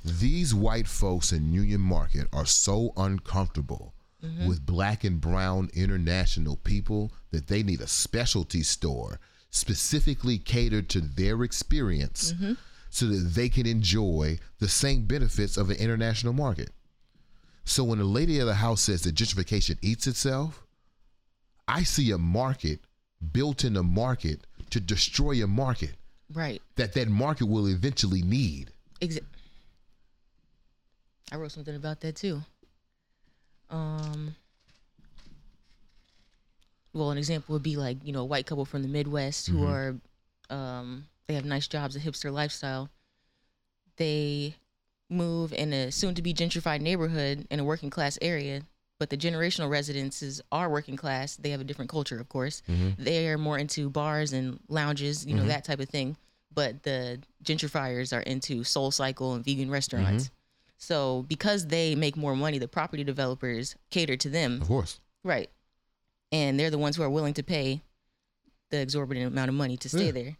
[0.04, 4.48] These white folks in Union Market are so uncomfortable mm-hmm.
[4.48, 11.00] with black and brown international people that they need a specialty store specifically catered to
[11.00, 12.54] their experience mm-hmm.
[12.96, 16.70] So that they can enjoy the same benefits of an international market.
[17.64, 20.64] So when the lady of the house says that gentrification eats itself,
[21.68, 22.80] I see a market
[23.32, 25.94] built in a market to destroy a market
[26.32, 26.62] Right.
[26.76, 28.70] that that market will eventually need.
[29.02, 29.20] Exa-
[31.30, 32.40] I wrote something about that too.
[33.68, 34.34] Um.
[36.94, 39.66] Well, an example would be like you know a white couple from the Midwest who
[39.66, 39.96] are
[40.48, 42.88] Um, they have nice jobs, a hipster lifestyle.
[43.96, 44.56] They
[45.08, 48.62] move in a soon-to-be gentrified neighborhood in a working-class area,
[48.98, 51.36] but the generational residences are working class.
[51.36, 52.62] They have a different culture, of course.
[52.68, 53.02] Mm-hmm.
[53.02, 55.48] They are more into bars and lounges, you know, mm-hmm.
[55.48, 56.16] that type of thing.
[56.52, 60.24] But the gentrifiers are into Soul Cycle and vegan restaurants.
[60.24, 60.32] Mm-hmm.
[60.78, 64.60] So because they make more money, the property developers cater to them.
[64.62, 65.00] Of course.
[65.22, 65.50] Right.
[66.32, 67.82] And they're the ones who are willing to pay
[68.70, 70.12] the exorbitant amount of money to stay Yeah.
[70.12, 70.36] there.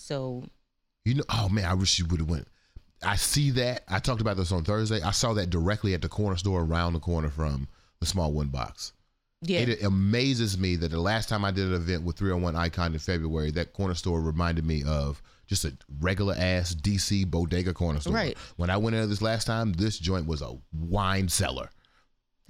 [0.00, 0.44] So
[1.04, 2.48] You know, oh man, I wish you would have went.
[3.02, 3.84] I see that.
[3.88, 5.00] I talked about this on Thursday.
[5.02, 7.68] I saw that directly at the corner store around the corner from
[8.00, 8.92] the small one box.
[9.42, 12.92] yeah, It amazes me that the last time I did an event with 301 Icon
[12.92, 18.00] in February, that corner store reminded me of just a regular ass DC bodega corner
[18.00, 18.14] store.
[18.14, 18.36] Right.
[18.56, 21.70] When I went in there this last time, this joint was a wine cellar.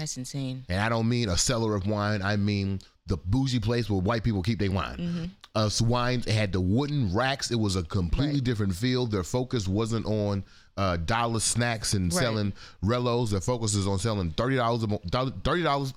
[0.00, 0.64] That's insane.
[0.68, 2.22] And I don't mean a cellar of wine.
[2.22, 5.30] I mean the bougie place where white people keep their wine.
[5.54, 7.50] Uh, so wines had the wooden racks.
[7.50, 8.44] It was a completely Right.
[8.44, 9.06] different feel.
[9.06, 10.44] Their focus wasn't on
[10.76, 12.20] uh, dollar snacks and Right.
[12.20, 12.52] selling
[12.84, 13.30] Rellos.
[13.30, 15.92] Their focus is on selling thirty dollars a thirty dollars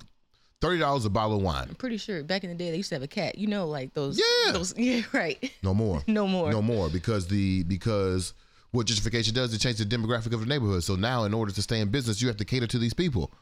[0.60, 1.66] thirty dollars a bottle of wine.
[1.68, 3.38] I'm pretty sure back in the day they used to have a cat.
[3.38, 4.18] You know, like those.
[4.18, 4.52] Yeah.
[4.52, 4.74] Those.
[4.78, 5.02] Yeah.
[5.12, 5.52] Right.
[5.62, 6.02] No more.
[6.08, 6.50] No more.
[6.50, 8.34] No more because the because
[8.72, 10.82] what gentrification does it changes the demographic of the neighborhood.
[10.82, 13.32] So now in order to stay in business, you have to cater to these people.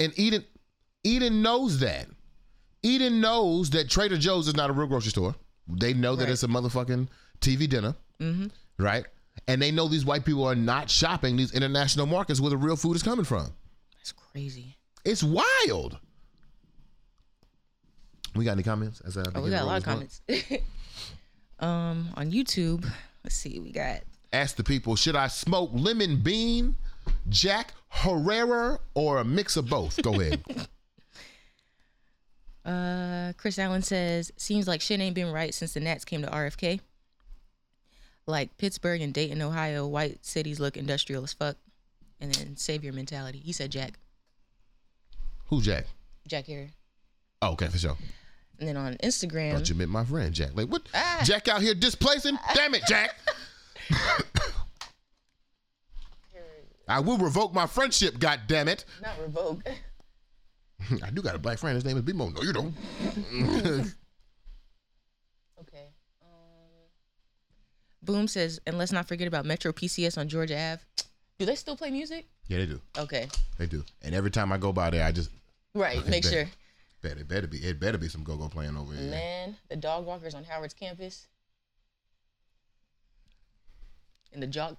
[0.00, 0.44] And Eden
[1.04, 2.06] Eden knows that.
[2.82, 5.34] Eden knows that Trader Joe's is not a real grocery store.
[5.68, 6.32] They know that Right.
[6.32, 7.08] it's a motherfucking
[7.40, 7.94] TV dinner.
[8.20, 8.46] Mm-hmm.
[8.82, 9.06] Right?
[9.48, 12.76] And they know these white people are not shopping these international markets where the real
[12.76, 13.52] food is coming from.
[13.96, 14.76] That's crazy.
[15.04, 15.98] It's wild.
[18.34, 19.00] We got any comments?
[19.04, 20.20] As I Oh, we got a lot of comments.
[21.60, 22.84] um, on YouTube,
[23.24, 24.00] let's see, we got
[24.32, 26.76] ask the people should I smoke lemon bean,
[27.28, 30.00] Jack Herer, or a mix of both?
[30.02, 30.42] Go ahead.
[32.64, 36.28] Uh, Chris Allen says, seems like shit ain't been right since the Nats came to
[36.28, 36.78] RFK.
[38.26, 41.56] Like Pittsburgh and Dayton, Ohio, white cities look industrial as fuck.
[42.20, 43.40] And then savior mentality.
[43.40, 43.98] He said Jack.
[45.46, 45.86] Who Jack?
[46.28, 46.70] Jack here.
[47.42, 47.96] Oh, okay, for sure.
[48.60, 50.50] And then on Instagram, Thought you meant my friend Jack.
[50.54, 50.82] Like what?
[50.94, 51.22] Ah.
[51.24, 52.38] Jack out here displacing?
[52.54, 53.16] Damn it, Jack!
[56.88, 58.18] I will revoke my friendship.
[58.18, 58.84] God damn it!
[59.02, 59.62] not revoke.
[61.02, 61.74] I do got a black friend.
[61.76, 62.34] His name is Bimo.
[62.34, 62.74] No, you don't.
[65.60, 65.86] Okay.
[66.20, 66.88] Um,
[68.02, 70.80] Boom says, and let's not forget about Metro PCS on Georgia Ave.
[71.38, 72.26] Do they still play music?
[72.48, 72.80] yeah, they do.
[72.98, 73.28] Okay.
[73.58, 73.84] They do.
[74.02, 75.30] And every time I go by there, I just
[75.74, 76.04] Right.
[76.06, 76.32] Make bet.
[76.32, 76.46] sure.
[77.00, 79.10] bet it better be it better be some go go playing over here.
[79.10, 81.26] Man, the dog walkers on Howard's campus.
[84.32, 84.76] And the jog.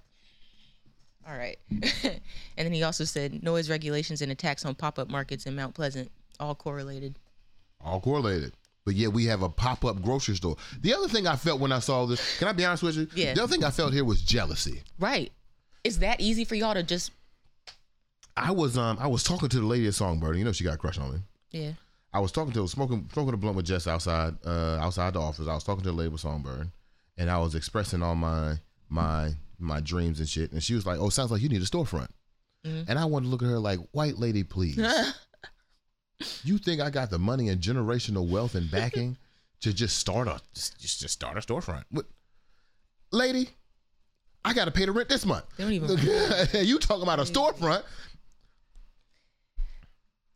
[1.28, 1.58] All right.
[1.70, 2.20] and
[2.56, 6.10] then he also said noise regulations and attacks on pop up markets in Mount Pleasant,
[6.38, 7.18] all correlated.
[7.82, 8.52] all correlated.
[8.84, 10.56] But yeah, we have a pop up grocery store.
[10.82, 13.08] The other thing I felt when I saw this, can I be honest with you?
[13.14, 13.32] Yeah.
[13.32, 14.82] The other thing I felt here was jealousy.
[14.98, 15.32] Right.
[15.82, 17.10] It's that easy for y'all to just,
[18.36, 20.36] I was um I was talking to the lady at Songbird.
[20.36, 21.18] You know she got a crush on me.
[21.50, 21.72] yeah.
[22.12, 25.20] I was talking to her, smoking smoking a blunt with Jess outside uh outside the
[25.20, 25.48] office.
[25.48, 26.70] I was talking to the lady with Songbird,
[27.16, 28.54] and I was expressing all my
[28.88, 30.52] my my dreams and shit.
[30.52, 32.08] And she was like, "Oh, sounds like you need a storefront."
[32.64, 34.78] And I wanted to look at her like, "White lady, please."
[36.44, 39.16] you think I got the money and generational wealth and backing
[39.60, 41.84] to just start a just, just start a storefront?
[41.90, 42.06] What,
[43.12, 43.50] lady?
[44.46, 45.44] I got to pay the rent this month.
[45.56, 45.88] They don't even.
[46.66, 47.82] you talking about a storefront?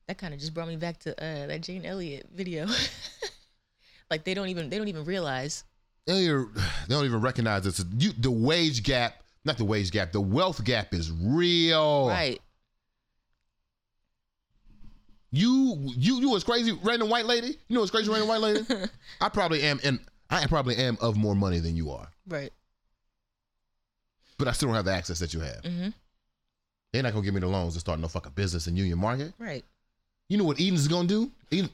[0.09, 2.67] that kind of just brought me back to uh, that Jane Elliott video.
[4.11, 5.65] like they don't even they don't even realize.
[6.15, 6.61] They don't they
[6.95, 9.15] don't even recognize it's a, you, the wage gap.
[9.45, 10.13] Not the wage gap.
[10.13, 12.09] The wealth gap is real.
[12.09, 12.41] Right.
[15.31, 17.49] You you you was crazy, random white lady.
[17.69, 18.61] You know what's crazy, random white lady?
[19.21, 22.51] I probably am, and I probably am of more money than you are, Right.
[24.39, 25.63] but I still don't have the access that you have.
[25.63, 25.93] Mhm.
[26.93, 29.35] They're not gonna give me the loans to start no fucking business in Union Market.
[29.39, 29.65] Right.
[30.31, 31.31] You know what Eden's gonna do?
[31.51, 31.71] Eden.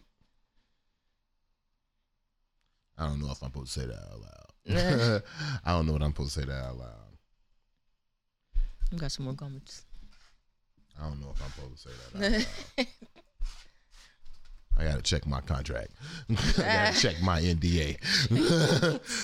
[2.99, 5.23] I don't know if I'm supposed to say that out loud.
[5.65, 6.91] I don't know what I'm supposed to say that out loud.
[8.93, 9.85] We got some more comments.
[11.01, 12.27] I don't know if I'm supposed to say that.
[12.27, 12.47] Out
[12.79, 12.87] loud.
[14.77, 15.93] I gotta check my contract.
[16.31, 17.97] I gotta check my NDA.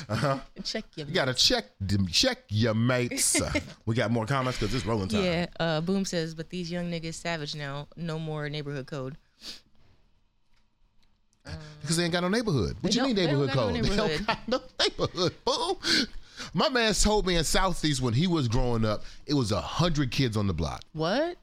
[0.08, 0.38] uh-huh.
[0.62, 3.40] Check your You gotta check them, check your mates.
[3.40, 3.52] Uh,
[3.84, 5.24] we got more comments because it's rolling time.
[5.24, 7.88] Yeah, uh, Boom says, but these young niggas savage now.
[7.96, 9.16] No more neighborhood code.
[11.80, 12.76] Because they ain't got no neighborhood.
[12.80, 13.84] What you mean don't- they don't neighborhood got no code?
[13.84, 14.26] They neighborhood.
[14.26, 15.34] don't got no neighborhood.
[15.44, 16.06] Boom.
[16.54, 20.10] My man told me in Southeast when he was growing up, it was a hundred
[20.10, 20.82] kids on the block.
[20.92, 21.36] What?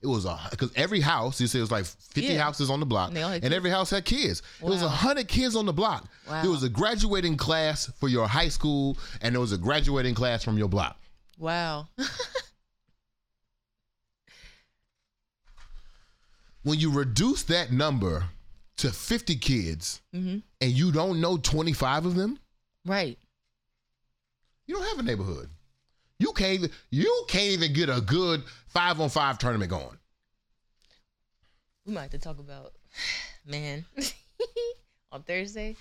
[0.00, 2.42] It was a because every house, you said it was like 50 Yeah.
[2.42, 3.54] houses on the block, And they all had and kids.
[3.54, 4.42] every house had kids.
[4.60, 4.86] It was Wow.
[4.86, 6.08] 100 kids on the block.
[6.28, 6.42] Wow.
[6.42, 10.44] There was a graduating class for your high school, and there was a graduating class
[10.44, 10.96] from your block.
[11.36, 11.88] Wow.
[16.62, 18.26] When you reduce that number
[18.78, 22.38] to 50 kids, hmm and you don't know 25 of them,
[22.84, 23.18] Right.
[24.66, 25.48] you don't have a neighborhood.
[26.18, 29.96] You can't even you can't even get a good five on five tournament going.
[31.86, 32.72] We might have to talk about,
[33.46, 33.84] man,
[35.12, 35.76] on Thursday.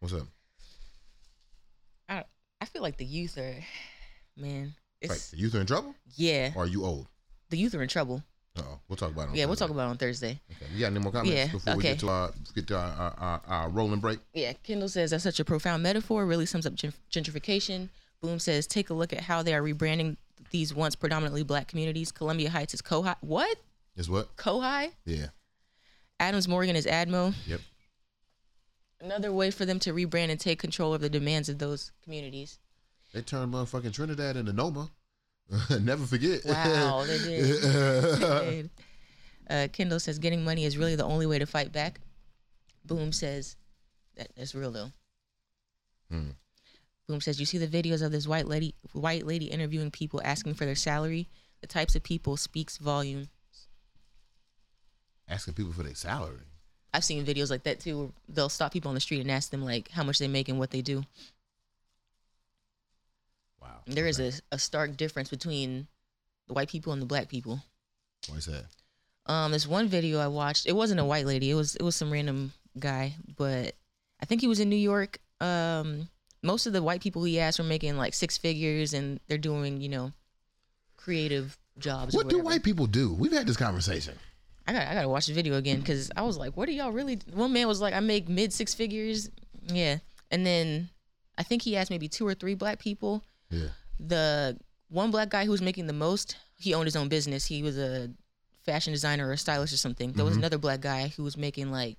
[0.00, 0.26] What's up?
[2.08, 2.24] I
[2.60, 3.56] I feel like the youth are,
[4.36, 4.74] man.
[5.00, 6.52] It's Right, the youth are in trouble, yeah.
[6.56, 7.08] or are you old?
[7.50, 8.22] The youth are in trouble.
[8.56, 9.28] Oh, we'll talk about it.
[9.30, 10.40] on Yeah, we'll talk about it on Thursday.
[10.50, 10.72] Okay.
[10.74, 11.88] You got any more comments Yeah, before we okay.
[11.92, 14.18] get to our get to our, our, our, our rolling break?
[14.34, 16.26] Yeah, Kendall says that's such a profound metaphor.
[16.26, 17.88] Really sums up gentrification.
[18.20, 20.16] Boom says take a look at how they are rebranding
[20.50, 22.12] these once predominantly black communities.
[22.12, 23.16] Columbia Heights is Cohi.
[23.20, 23.56] What?
[23.96, 24.36] Is what?
[24.36, 24.92] Cohi?
[25.06, 25.26] Yeah.
[26.20, 27.34] Adams Morgan is Admo.
[27.46, 27.60] Yep.
[29.00, 32.58] Another way for them to rebrand and take control of the demands of those communities.
[33.12, 34.90] They turned motherfucking Trinidad into Noma.
[35.80, 36.44] Never forget.
[36.44, 37.62] Wow, they did.
[37.62, 38.70] They did.
[39.50, 42.00] Uh, Kendall says getting money is really the only way to fight back.
[42.84, 43.56] Boom says
[44.16, 44.92] that, that's real though.
[46.10, 46.30] Hmm.
[47.08, 50.54] Boom says you see the videos of this white lady white lady interviewing people asking
[50.54, 51.28] for their salary.
[51.60, 53.28] The types of people speaks volumes.
[55.28, 56.40] Asking people for their salary.
[56.94, 57.98] I've seen videos like that too.
[57.98, 60.48] Where they'll stop people on the street and ask them like how much they make
[60.48, 61.04] and what they do.
[63.86, 65.86] There is a, a stark difference between
[66.48, 67.60] the white people and the black people.
[68.28, 68.64] What is that?
[69.26, 71.50] Um, this one video I watched, it wasn't a white lady.
[71.50, 73.74] It was it was some random guy, but
[74.20, 75.18] I think he was in New York.
[75.40, 76.08] Um,
[76.42, 79.80] most of the white people he asked were making like six figures, and they're doing
[79.80, 80.12] you know
[80.96, 82.14] creative jobs.
[82.14, 83.12] What do white people do?
[83.12, 84.14] We've had this conversation.
[84.66, 86.92] I got I gotta watch the video again because I was like, what do y'all
[86.92, 87.20] really?
[87.32, 89.30] One man was like, I make mid six figures,
[89.66, 89.98] yeah,
[90.30, 90.90] and then
[91.38, 93.22] I think he asked maybe two or three black people.
[93.52, 93.68] Yeah.
[94.00, 97.46] The one black guy who was making the most, he owned his own business.
[97.46, 98.10] He was a
[98.64, 100.12] fashion designer or a stylist or something.
[100.12, 101.98] There was another black guy who was making like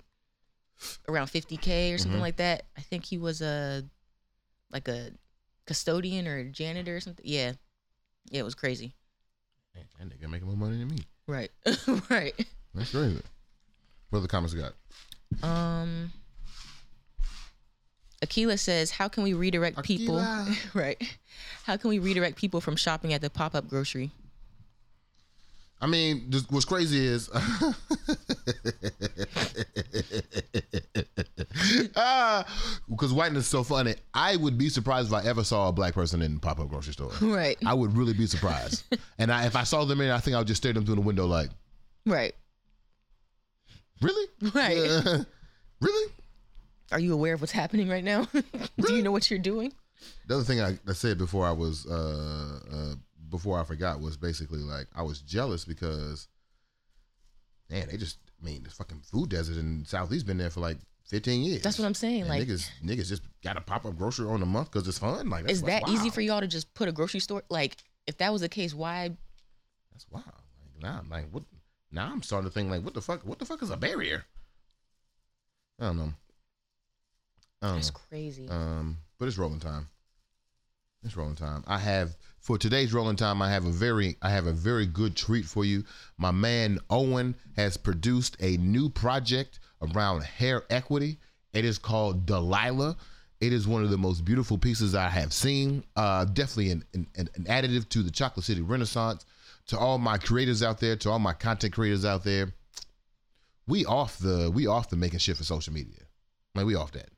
[1.08, 2.64] around 50k or something like that.
[2.76, 3.84] I think he was a
[4.70, 5.10] like a
[5.66, 7.24] custodian or a janitor or something.
[7.26, 7.52] Yeah,
[8.30, 8.94] yeah, it was crazy.
[9.74, 10.98] Man, that nigga making more money than me.
[11.26, 11.50] Right,
[12.10, 12.34] right.
[12.74, 13.22] That's crazy.
[14.10, 14.74] What other comments we got?
[15.42, 16.12] Um,
[18.24, 20.24] Akila says, "How can we redirect people?
[20.74, 21.00] Right?
[21.64, 24.10] How can we redirect people from shopping at the pop-up grocery?
[25.80, 27.28] I mean, this, what's crazy is,
[31.96, 32.46] ah,
[32.88, 33.94] because whiteness is so funny.
[34.14, 36.92] I would be surprised if I ever saw a black person in a pop-up grocery
[36.94, 37.10] store.
[37.20, 38.84] Right, I would really be surprised.
[39.18, 40.94] and I, if I saw them in, I think I would just stare them through
[40.96, 41.50] the window like,
[42.06, 42.34] right,
[44.00, 44.78] really, right.
[44.78, 45.24] Uh,
[45.80, 46.12] really.
[46.92, 48.26] Are you aware of what's happening right now?
[48.78, 49.72] Do you know what you're doing?
[50.26, 52.94] The other thing I, I said before I was uh, uh,
[53.30, 56.28] before I forgot was basically like I was jealous because
[57.70, 60.78] man, they just I mean the fucking food desert in Southeast been there for like
[61.06, 61.62] fifteen years.
[61.62, 62.22] That's what I'm saying.
[62.22, 64.98] And Like, niggas niggas just got a pop up grocery on a month because it's
[64.98, 65.30] fun.
[65.30, 67.42] Like is that easy for y'all to just put a grocery store?
[67.48, 69.10] Like, if that was the case, why?
[69.92, 70.26] That's wild.
[70.26, 71.44] Like now, I'm like what?
[71.90, 73.24] Now I'm starting to think like, what the fuck?
[73.24, 74.24] What the fuck is a barrier?
[75.80, 76.12] I don't know.
[77.72, 78.00] That's know.
[78.08, 78.48] crazy.
[78.48, 79.88] Um, but it's rolling time.
[81.04, 81.64] It's rolling time.
[81.66, 83.42] I have for today's rolling time.
[83.42, 85.84] I have a very, I have a very good treat for you.
[86.16, 91.18] My man Owen has produced a new project around hair equity.
[91.52, 92.96] It is called Delilah.
[93.40, 95.84] It is one of the most beautiful pieces I have seen.
[95.96, 99.26] Uh, definitely an, an, an additive to the Chocolate City Renaissance.
[99.68, 102.52] To all my creators out there, to all my content creators out there,
[103.66, 106.00] we off the we off the making shit for social media.
[106.54, 107.08] Like we off that.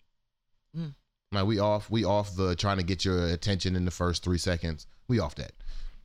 [0.76, 0.94] Mm.
[1.32, 4.38] Like we off we off the trying to get your attention in the first three
[4.38, 4.86] seconds.
[5.08, 5.52] We off that.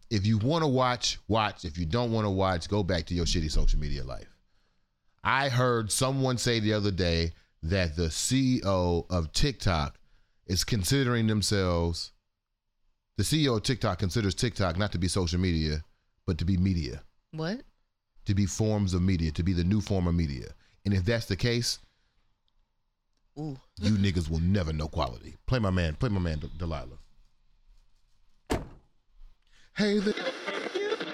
[0.09, 1.63] If you want to watch, watch.
[1.63, 4.27] If you don't want to watch, go back to your shitty social media life.
[5.23, 7.31] I heard someone say the other day
[7.63, 9.99] that the CEO of TikTok
[10.47, 12.11] is considering themselves.
[13.17, 15.83] The CEO of TikTok considers TikTok not to be social media,
[16.25, 17.61] but to be media, what?
[18.25, 20.47] to be forms of media, to be the new form of media.
[20.85, 21.79] And if that's the case,
[23.41, 23.57] Ooh.
[23.79, 25.37] you niggas will never know quality.
[25.47, 26.99] Play my man, play my man Del- Delilah.
[29.75, 30.13] Hey there.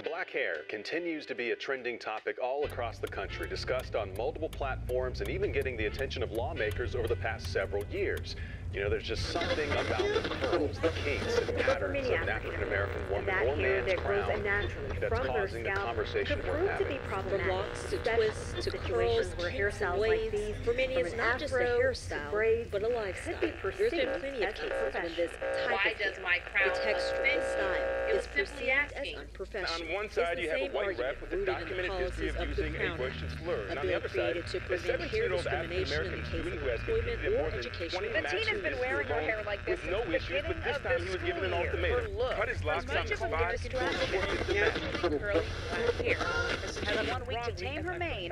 [0.03, 4.49] Black hair continues to be a trending topic all across the country, discussed on multiple
[4.49, 8.35] platforms and even getting the attention of lawmakers over the past several years.
[8.73, 12.29] You know, there's just something about the curls, the kinks, and patterns of an African
[12.29, 16.39] African American woman that or man's grows crown that's from their causing the scalp conversation
[16.41, 17.07] could we're prove to be having.
[17.09, 17.45] problematic.
[17.47, 20.57] From locks to especially twists in to situations curls, where kinks, hairstyles and waves.
[20.63, 23.33] For many, from it's an not just a afro to hairstyle, braids, but a lifestyle.
[23.33, 26.23] could be There's perceived been plenty of cases when this type Why of does hair,
[26.23, 29.17] my crown the texture, offend the style, It is was simply perceived as asking.
[29.17, 29.87] unprofessional.
[29.89, 31.91] On one side, you have a same white rep with a rooted in the documented
[31.97, 33.65] history of the using a crowning, racial slur.
[33.71, 36.55] And on the other side, created to a prevent 17-year-old African discrimination in American student
[36.61, 37.99] who has of employment more or than education.
[37.99, 40.23] 20 But matches Tina's in been his wearing her hair like this with no since
[40.23, 42.05] issues, but this time the he was given an ultimatum.
[42.35, 44.07] Cut his locks was much out of a five distraction.
[44.07, 45.21] before he forfeit the match.
[45.21, 46.19] Curly black hair.
[46.61, 48.31] This Has has one week to tame her mane.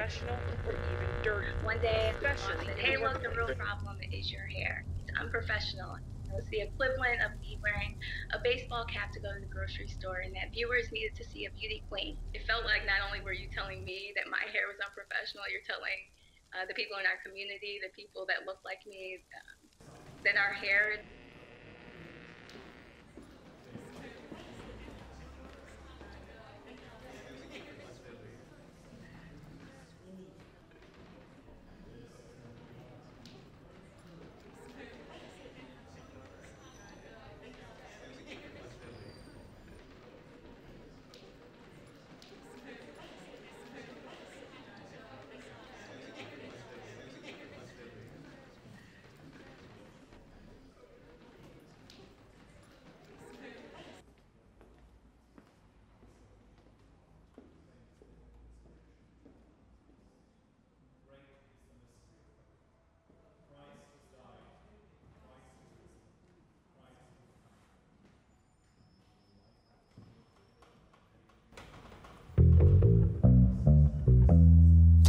[0.66, 1.54] Or even dirty.
[1.62, 4.86] One day, mom Especially said, "Hey, look, the real problem is your hair.
[5.02, 7.94] It's unprofessional." It was the equivalent of me wearing
[8.34, 11.46] a baseball cap to go to the grocery store, and that viewers needed to see
[11.46, 12.18] a beauty queen.
[12.34, 15.64] It felt like not only were you telling me that my hair was unprofessional, you're
[15.70, 16.00] telling
[16.58, 19.65] uh, the people in our community, the people that look like me, um,
[20.26, 20.98] that our hair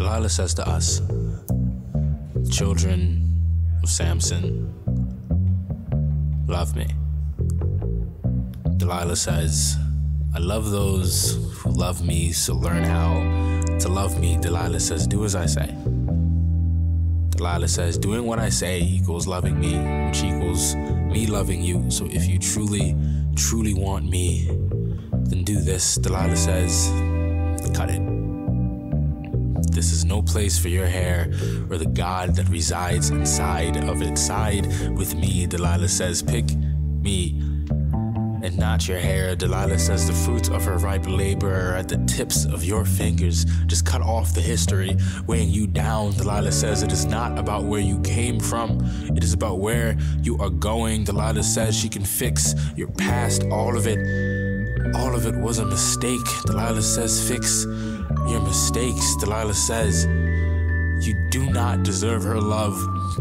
[0.07, 1.03] Delilah says to us,
[2.49, 3.29] children
[3.83, 4.73] of Samson,
[6.47, 6.87] love me.
[8.77, 9.77] Delilah says,
[10.33, 13.15] I love those who love me, so learn how
[13.81, 14.39] to love me.
[14.41, 15.75] Delilah says, do as I say.
[17.31, 19.77] Delilah says, doing what I say equals loving me,
[20.07, 21.91] which equals me loving you.
[21.91, 22.95] So if you truly,
[23.35, 24.47] truly want me,
[25.27, 25.97] then do this.
[25.97, 26.93] Delilah says,
[27.75, 28.26] cut it.
[30.17, 31.31] No place for your hair
[31.69, 34.17] or the God that resides inside of it.
[34.17, 37.39] Side with me, Delilah says, pick me
[38.43, 39.37] and not your hair.
[39.37, 43.45] Delilah says the fruits of her ripe labor are at the tips of your fingers.
[43.67, 44.97] Just cut off the history
[45.27, 46.13] weighing you down.
[46.13, 48.81] Delilah says it is not about where you came from,
[49.15, 51.05] it is about where you are going.
[51.05, 53.99] Delilah says she can fix your past, all of it.
[54.95, 56.21] All of it was a mistake.
[56.47, 57.67] Delilah says, fix
[58.29, 59.17] your mistakes.
[59.17, 60.07] Delilah says,
[61.05, 62.75] you do not deserve her love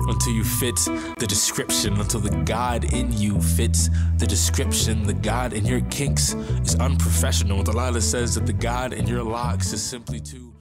[0.07, 0.75] until you fit
[1.17, 5.03] the description, until the God in you fits the description.
[5.03, 7.63] The God in your kinks is unprofessional.
[7.63, 10.53] Delilah says that the God in your locks is simply too.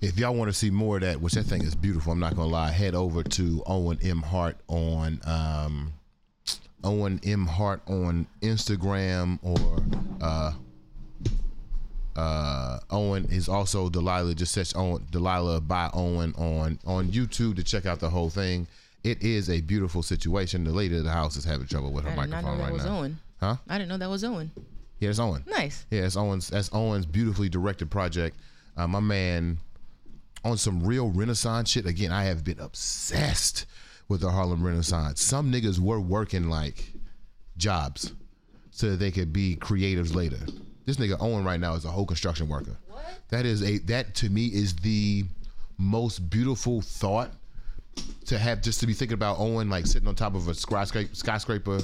[0.00, 2.36] If y'all want to see more of that, which I think is beautiful, I'm not
[2.36, 2.70] gonna lie.
[2.70, 5.92] Head over to Owen M Hart on um,
[6.84, 9.82] Owen M Hart on Instagram or
[10.20, 10.52] uh,
[12.16, 14.34] uh, Owen is also Delilah.
[14.34, 18.66] Just search Owen Delilah by Owen on on YouTube to check out the whole thing.
[19.04, 20.64] It is a beautiful situation.
[20.64, 22.58] The lady of the house is having trouble with her I did not know microphone
[22.58, 22.98] that right was now.
[22.98, 23.18] Owen.
[23.40, 23.56] Huh?
[23.68, 24.50] I didn't know that was Owen.
[24.98, 25.44] Yeah, it's Owen.
[25.46, 25.86] Nice.
[25.90, 26.48] Yeah, it's Owen's.
[26.48, 28.36] That's Owen's beautifully directed project.
[28.76, 29.58] Uh, my man
[30.44, 31.86] on some real Renaissance shit.
[31.86, 33.66] Again, I have been obsessed
[34.08, 35.20] with the Harlem Renaissance.
[35.20, 36.92] Some niggas were working like
[37.56, 38.12] jobs
[38.70, 40.38] so that they could be creatives later.
[40.86, 42.76] This nigga Owen right now is a whole construction worker.
[42.88, 43.04] What?
[43.28, 45.24] That is a that to me is the
[45.76, 47.30] most beautiful thought
[48.26, 51.14] to have just to be thinking about Owen like sitting on top of a skyscraper
[51.14, 51.80] skyscraper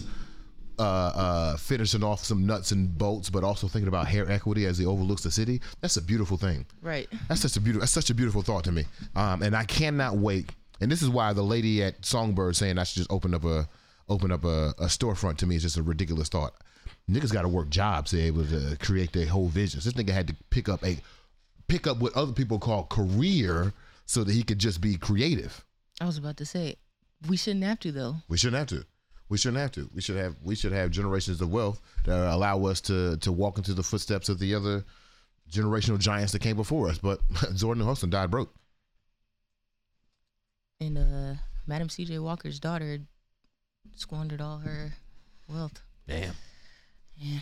[0.78, 4.78] uh, uh, finishing off some nuts and bolts, but also thinking about hair equity as
[4.78, 5.60] he overlooks the city.
[5.80, 6.66] That's a beautiful thing.
[6.82, 7.08] Right.
[7.28, 7.80] That's such a beautiful.
[7.80, 8.84] That's such a beautiful thought to me.
[9.14, 10.50] Um, and I cannot wait.
[10.84, 13.66] And this is why the lady at Songbird saying I should just open up a
[14.10, 16.52] open up a, a storefront to me is just a ridiculous thought.
[17.10, 19.86] Niggas got to work jobs to be able to create their whole visions.
[19.86, 20.98] This nigga had to pick up a
[21.68, 23.72] pick up what other people call career
[24.04, 25.64] so that he could just be creative.
[26.02, 26.76] I was about to say,
[27.30, 28.16] we shouldn't have to though.
[28.28, 28.84] We shouldn't have to.
[29.30, 29.88] We shouldn't have to.
[29.94, 30.36] We should have.
[30.42, 34.28] We should have generations of wealth that allow us to to walk into the footsteps
[34.28, 34.84] of the other
[35.50, 36.98] generational giants that came before us.
[36.98, 37.20] But
[37.54, 38.54] Jordan Huston died broke.
[40.80, 41.34] And uh,
[41.66, 42.18] Madam C.J.
[42.18, 42.98] Walker's daughter
[43.96, 44.92] squandered all her
[45.48, 45.80] wealth.
[46.08, 46.34] Damn.
[47.16, 47.40] Yeah.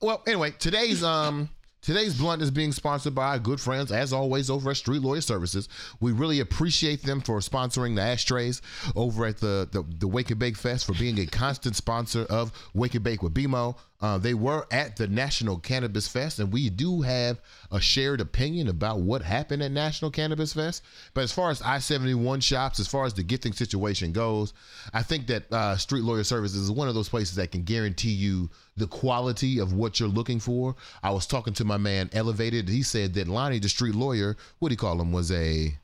[0.00, 1.48] Well, anyway, today's um
[1.84, 5.20] Today's blunt is being sponsored by our good friends, as always, over at Street Lawyer
[5.20, 5.68] Services.
[6.00, 8.62] We really appreciate them for sponsoring the ashtrays
[8.96, 12.52] over at the the, the Wake and Bake Fest for being a constant sponsor of
[12.72, 13.76] Wake and Bake with BMO.
[14.04, 17.40] Uh, they were at the National Cannabis Fest, and we do have
[17.72, 20.82] a shared opinion about what happened at National Cannabis Fest.
[21.14, 24.52] But as far as I 71 shops, as far as the gifting situation goes,
[24.92, 28.10] I think that uh, Street Lawyer Services is one of those places that can guarantee
[28.10, 30.76] you the quality of what you're looking for.
[31.02, 32.68] I was talking to my man Elevated.
[32.68, 35.78] He said that Lonnie, the street lawyer, what do you call him, was a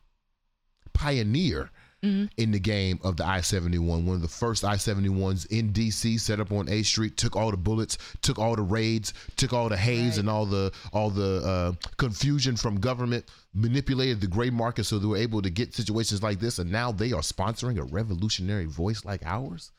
[0.93, 1.71] pioneer
[2.03, 4.07] in the game of the I 71.
[4.07, 7.51] One of the first I 71s in DC, set up on A Street, took all
[7.51, 11.43] the bullets, took all the raids, took all the haze and all the all the
[11.45, 16.23] uh, confusion from government, manipulated the gray market so they were able to get situations
[16.23, 16.59] like this.
[16.59, 19.71] And now they are sponsoring a revolutionary voice like ours.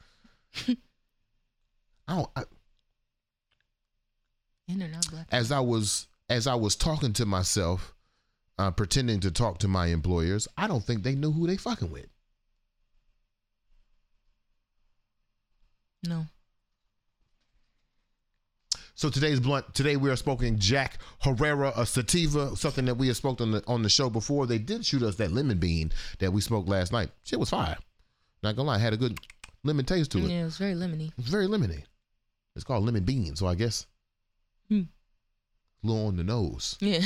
[0.68, 0.76] I
[2.08, 2.30] don't.
[2.36, 2.44] I,
[4.68, 5.28] And they're not black.
[5.32, 7.96] as I was as I was talking to myself,
[8.62, 11.92] uh, pretending to talk to my employers, I don't think they knew who they fucking
[11.92, 12.06] with.
[16.08, 16.26] No.
[18.94, 19.74] So today's blunt.
[19.74, 23.64] Today we are smoking Jack Herer, a sativa, something that we have smoked on the
[23.66, 24.46] on the show before.
[24.46, 27.10] They did shoot us that lemon bean that we smoked last night.
[27.24, 27.78] Shit was fire.
[28.44, 29.20] Not gonna lie, had a good
[29.64, 30.30] lemon taste to it.
[30.30, 31.12] Yeah, it was very lemony.
[31.18, 31.84] It's very lemony.
[32.56, 33.88] It's called lemon bean, so I guess
[35.84, 36.78] little on the nose.
[36.80, 37.02] Yeah.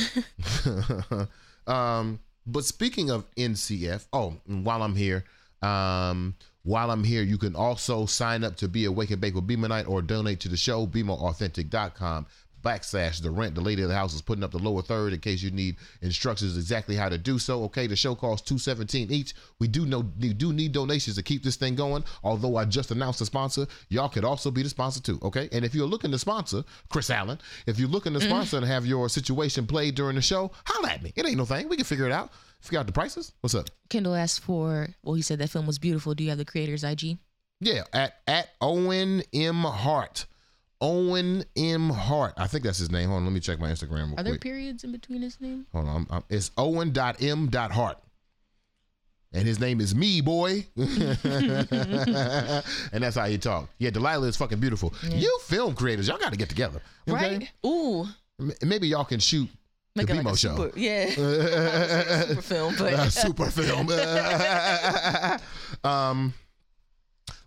[1.67, 5.23] um, but speaking of NCF, oh, while I'm here,
[5.61, 9.35] um, while I'm here, you can also sign up to be a Wake and Bake
[9.35, 12.25] with Beamer Night or donate to the show, BeamerAuthentic.com
[12.65, 13.55] backslash the rent.
[13.55, 15.77] The lady of the house is putting up the lower third in case you need
[16.01, 17.63] instructions exactly how to do so.
[17.65, 19.35] Okay, the show costs two seventeen each.
[19.59, 22.03] We do know we do need donations to keep this thing going.
[22.23, 25.19] Although I just announced a sponsor, y'all could also be the sponsor too.
[25.21, 28.23] Okay, and if you're looking to sponsor, Chris Allen, if you're looking to mm.
[28.23, 31.13] sponsor and have your situation played during the show, holla at me.
[31.15, 31.69] It ain't no thing.
[31.69, 32.31] We can figure it out.
[32.61, 33.31] Figure out the prices.
[33.41, 33.69] What's up?
[33.89, 36.15] Kendall asked for, well, he said that film was beautiful.
[36.15, 37.17] Do you have the creator's IG?
[37.61, 40.25] Yeah, at at Owen M Hart.
[40.81, 42.33] Owen M Hart.
[42.37, 43.09] I think that's his name.
[43.09, 45.65] Hold on, let me check my Instagram real Are there periods in between his name?
[45.73, 45.95] Hold on.
[45.95, 47.97] I'm, I'm, it's Owen.m.hart.
[49.33, 50.65] And his name is me, boy.
[50.77, 50.93] and
[52.93, 53.69] that's how he talk.
[53.79, 54.93] Yeah, Delilah is fucking beautiful.
[55.09, 56.81] You film creators, y'all got to get together.
[57.09, 57.37] okay?
[57.37, 57.51] Right?
[57.65, 58.07] Ooh.
[58.61, 59.49] Maybe y'all can shoot
[59.95, 60.55] Make the like BMO a show.
[60.55, 61.09] super, yeah.
[62.25, 63.89] super film, but super film.
[65.83, 66.33] um,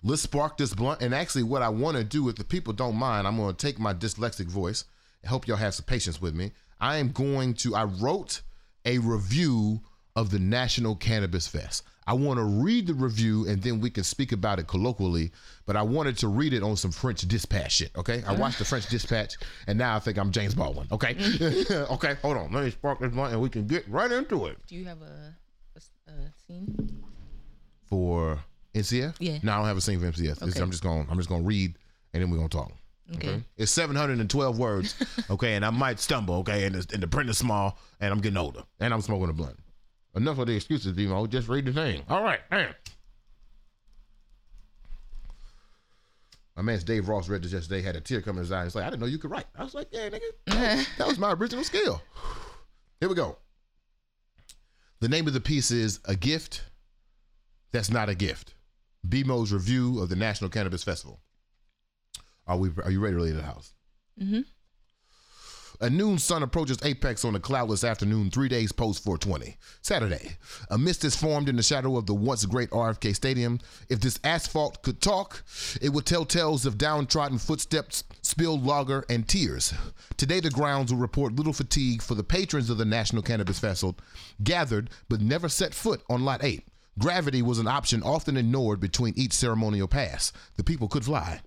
[0.02, 1.02] let's spark this blunt.
[1.02, 3.66] And actually, what I want to do, if the people don't mind, I'm going to
[3.66, 4.84] take my dyslexic voice.
[5.24, 6.52] I hope y'all have some patience with me.
[6.80, 7.74] I am going to.
[7.74, 8.42] I wrote
[8.84, 9.80] a review
[10.16, 11.84] of the National Cannabis Fest.
[12.06, 15.30] I want to read the review and then we can speak about it colloquially.
[15.66, 17.90] But I wanted to read it on some French dispatch shit.
[17.96, 19.34] Okay, I watched the French dispatch
[19.66, 20.88] and now I think I'm James Baldwin.
[20.90, 21.10] Okay,
[21.70, 22.50] okay, hold on.
[22.50, 24.56] Let me spark this blunt and we can get right into it.
[24.66, 25.34] do you have a
[26.46, 27.04] scene?
[27.88, 28.38] for
[28.74, 29.16] NCF?
[29.18, 29.38] Yeah.
[29.42, 30.42] No, I don't have a scene for NCF.
[30.42, 30.60] Okay.
[30.60, 31.06] I'm just going.
[31.10, 31.76] I'm just going to read,
[32.12, 32.72] and then we're going to talk.
[33.16, 33.42] Okay.
[33.56, 34.94] It's 712 words.
[35.30, 36.36] Okay, and I might stumble.
[36.36, 39.32] Okay, and, and the print is small, and I'm getting older, and I'm smoking a
[39.34, 39.58] blunt.
[40.14, 41.26] Enough of the excuses, Demo.
[41.26, 42.02] Just read the thing.
[42.08, 42.40] All right.
[42.48, 42.74] Bam.
[46.56, 47.82] My man's Dave Ross read this yesterday.
[47.82, 48.64] Had a tear come in his eye.
[48.64, 49.44] He's like, I didn't know you could write.
[49.56, 50.86] I was like, Yeah, nigga.
[50.98, 52.02] that was my original skill.
[53.00, 53.36] Here we go.
[55.00, 56.62] The name of the piece is A Gift
[57.70, 58.54] That's Not a Gift.
[59.06, 61.20] BMO's review of the National Cannabis Festival.
[62.46, 63.74] Are we are you ready to leave the house?
[64.20, 64.40] Mm-hmm.
[65.80, 69.56] A noon sun approaches apex on a cloudless afternoon, three days post 420.
[69.80, 70.36] Saturday.
[70.70, 73.60] A mist is formed in the shadow of the once great RFK Stadium.
[73.88, 75.44] If this asphalt could talk,
[75.80, 79.72] it would tell tales of downtrodden footsteps, spilled lager, and tears.
[80.16, 83.96] Today, the grounds will report little fatigue for the patrons of the National Cannabis Festival,
[84.42, 86.66] gathered but never set foot on Lot 8.
[86.98, 90.32] Gravity was an option often ignored between each ceremonial pass.
[90.56, 91.40] The people could fly.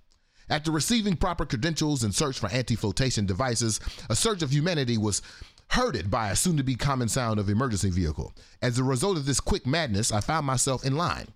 [0.48, 3.78] After receiving proper credentials and search for anti flotation devices,
[4.08, 5.22] a surge of humanity was
[5.70, 8.32] herded by a soon to be common sound of emergency vehicle.
[8.60, 11.28] As a result of this quick madness, I found myself in line.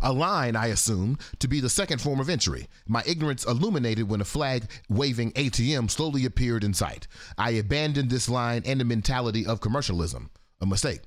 [0.00, 2.68] A line, I assume, to be the second form of entry.
[2.86, 7.08] My ignorance illuminated when a flag waving ATM slowly appeared in sight.
[7.36, 10.30] I abandoned this line and the mentality of commercialism.
[10.60, 11.00] A mistake.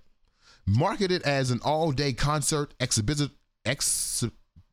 [0.68, 3.30] Marketed as an all day concert exhibition,
[3.66, 4.24] ex,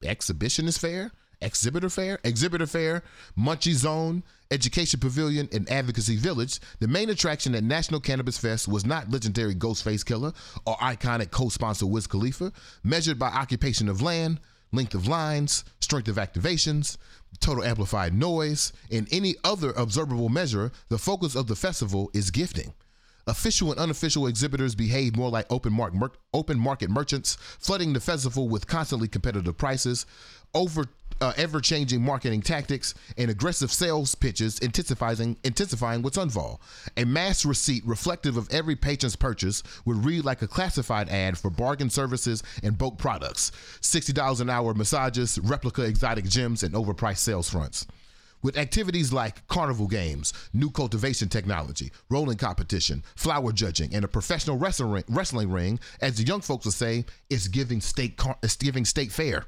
[0.02, 1.10] exhibitionist fair,
[1.42, 3.02] exhibitor fair, exhibitor fair,
[3.38, 8.86] munchie zone, education pavilion, and advocacy village, the main attraction at National Cannabis Fest was
[8.86, 10.34] not legendary Ghostface Killah
[10.66, 12.52] or iconic co-sponsor Wiz Khalifa.
[12.82, 14.40] Measured by occupation of land,
[14.72, 16.96] length of lines, strength of activations,
[17.40, 22.72] total amplified noise, and any other observable measure, the focus of the festival is gifting.
[23.26, 28.00] Official and unofficial exhibitors behave more like open, mark, mer- open market merchants, flooding the
[28.00, 30.06] festival with constantly competitive prices,
[30.54, 30.86] over
[31.20, 36.60] uh, ever-changing marketing tactics, and aggressive sales pitches, intensifying intensifying what's unfall.
[36.96, 41.48] A mass receipt reflective of every patron's purchase would read like a classified ad for
[41.48, 47.18] bargain services and bulk products, sixty dollars an hour massages, replica exotic gems, and overpriced
[47.18, 47.86] sales fronts
[48.42, 54.58] with activities like carnival games, new cultivation technology, rolling competition, flower judging, and a professional
[54.58, 59.46] wrestling ring, as the young folks will say, it's giving state it's giving state fair.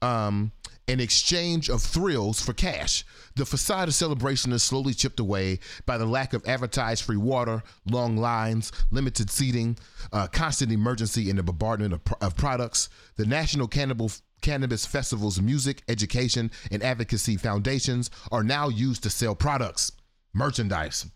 [0.00, 0.52] Um,
[0.88, 3.04] an exchange of thrills for cash.
[3.36, 7.62] The facade of celebration is slowly chipped away by the lack of advertised free water,
[7.88, 9.78] long lines, limited seating,
[10.12, 12.88] uh, constant emergency and the bombardment of, of products.
[13.16, 14.10] The National Cannibal
[14.42, 19.92] Cannabis Festival's music, education, and advocacy foundations are now used to sell products,
[20.34, 21.06] merchandise.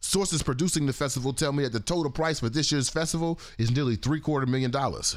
[0.00, 3.70] Sources producing the festival tell me that the total price for this year's festival is
[3.70, 5.16] nearly three quarter million dollars.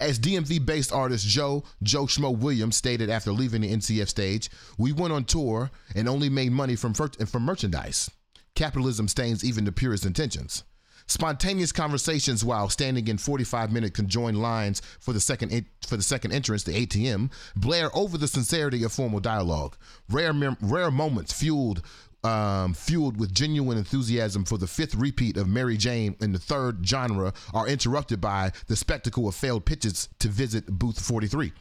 [0.00, 4.48] As DMV based artist Joe, Joe Schmo Williams stated after leaving the NCF stage,
[4.78, 8.10] we went on tour and only made money from, from merchandise.
[8.54, 10.64] Capitalism stains even the purest intentions.
[11.08, 16.32] Spontaneous conversations while standing in 45-minute conjoined lines for the second in, for the second
[16.32, 19.76] entrance, the ATM, blare over the sincerity of formal dialogue.
[20.10, 21.82] Rare mem- rare moments fueled
[22.24, 26.86] um, fueled with genuine enthusiasm for the fifth repeat of Mary Jane in the third
[26.86, 31.52] genre are interrupted by the spectacle of failed pitches to visit booth 43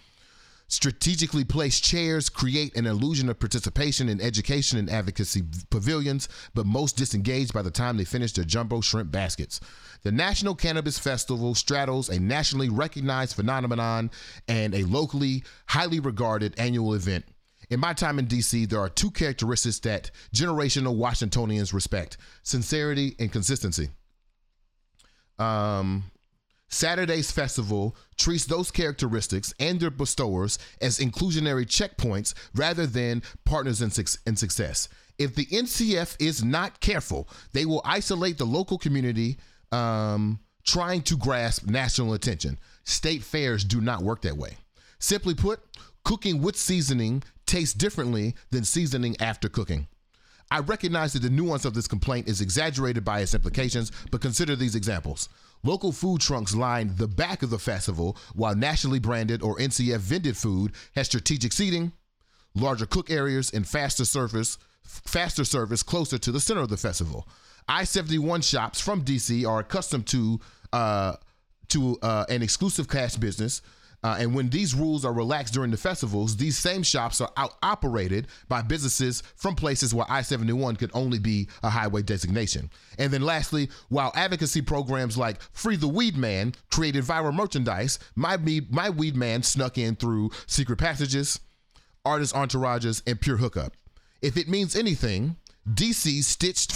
[0.68, 6.98] strategically placed chairs create an illusion of participation in education and advocacy pavilions, but most
[6.98, 9.60] disengaged by the time they finish their jumbo shrimp baskets.
[10.04, 14.12] The National Cannabis Festival straddles a nationally recognized phenomenon
[14.48, 17.26] and a locally highly regarded annual event.
[17.70, 23.32] In my time in DC, there are two characteristics that generational Washingtonians respect sincerity and
[23.32, 23.90] consistency.
[25.38, 26.04] Um,
[26.70, 33.90] Saturday's festival treats those characteristics and their bestowers as inclusionary checkpoints rather than partners in,
[33.90, 34.90] su- in success.
[35.18, 39.38] If the NCF is not careful, they will isolate the local community
[39.72, 42.60] um, trying to grasp national attention.
[42.84, 44.58] State fairs do not work that way.
[45.00, 45.60] Simply put,
[46.04, 49.88] cooking with seasoning tastes differently than seasoning after cooking.
[50.50, 54.56] I recognize that the nuance of this complaint is exaggerated by its implications, but consider
[54.56, 55.30] these examples.
[55.64, 60.38] Local food trunks line the back of the festival, while nationally branded or NCF vended
[60.38, 61.92] food has strategic seating,
[62.56, 67.28] larger cook areas, and faster service, faster service closer to the center of the festival.
[67.68, 70.40] I-71 shops from DC are accustomed to
[70.72, 71.16] uh,
[71.70, 73.62] to uh, an exclusive cash business.
[74.04, 77.56] Uh, and when these rules are relaxed during the festivals, these same shops are out
[77.64, 82.70] operated by businesses from places where I 71 could only be a highway designation.
[83.00, 88.38] And then lastly, while advocacy programs like Free the Weed Man created viral merchandise, my,
[88.70, 91.40] my Weed Man snuck in through secret passages,
[92.06, 93.74] artist entourages, and pure hookup.
[94.22, 95.38] If it means anything,
[95.70, 96.72] DC stitched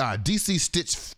[0.00, 1.14] uh, DC stitched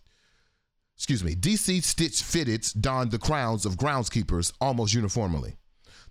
[0.95, 5.55] excuse me, DC Stitch Fitteds donned the crowns of groundskeepers almost uniformly.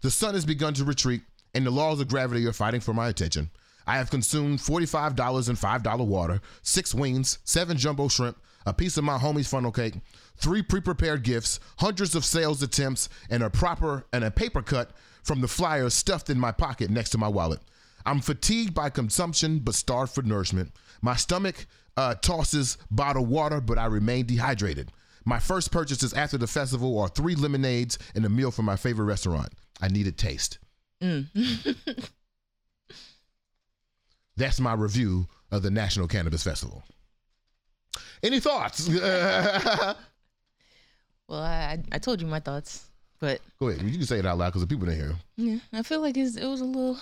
[0.02, 1.22] The sun has begun to retreat,
[1.54, 3.50] and the laws of gravity are fighting for my attention.
[3.86, 9.04] I have consumed $45 and $5 water, six wings, seven jumbo shrimp, a piece of
[9.04, 9.94] my homie's funnel cake,
[10.36, 15.40] three pre-prepared gifts, hundreds of sales attempts, and a proper and a paper cut from
[15.40, 17.60] the flyer stuffed in my pocket next to my wallet.
[18.06, 20.72] I'm fatigued by consumption but starved for nourishment.
[21.00, 21.66] My stomach
[21.96, 24.90] uh, tosses bottled water, but I remain dehydrated.
[25.24, 29.06] My first purchases after the festival are three lemonades and a meal from my favorite
[29.06, 29.48] restaurant.
[29.80, 30.58] I need a taste.
[31.02, 31.26] Mm.
[34.36, 36.82] That's my review of the National Cannabis Festival.
[38.22, 38.88] Any thoughts?
[38.88, 39.94] well,
[41.30, 42.86] I, I told you my thoughts,
[43.20, 43.82] but go ahead.
[43.82, 45.14] You can say it out loud because the people didn't hear.
[45.36, 46.98] Yeah, I feel like it was a little,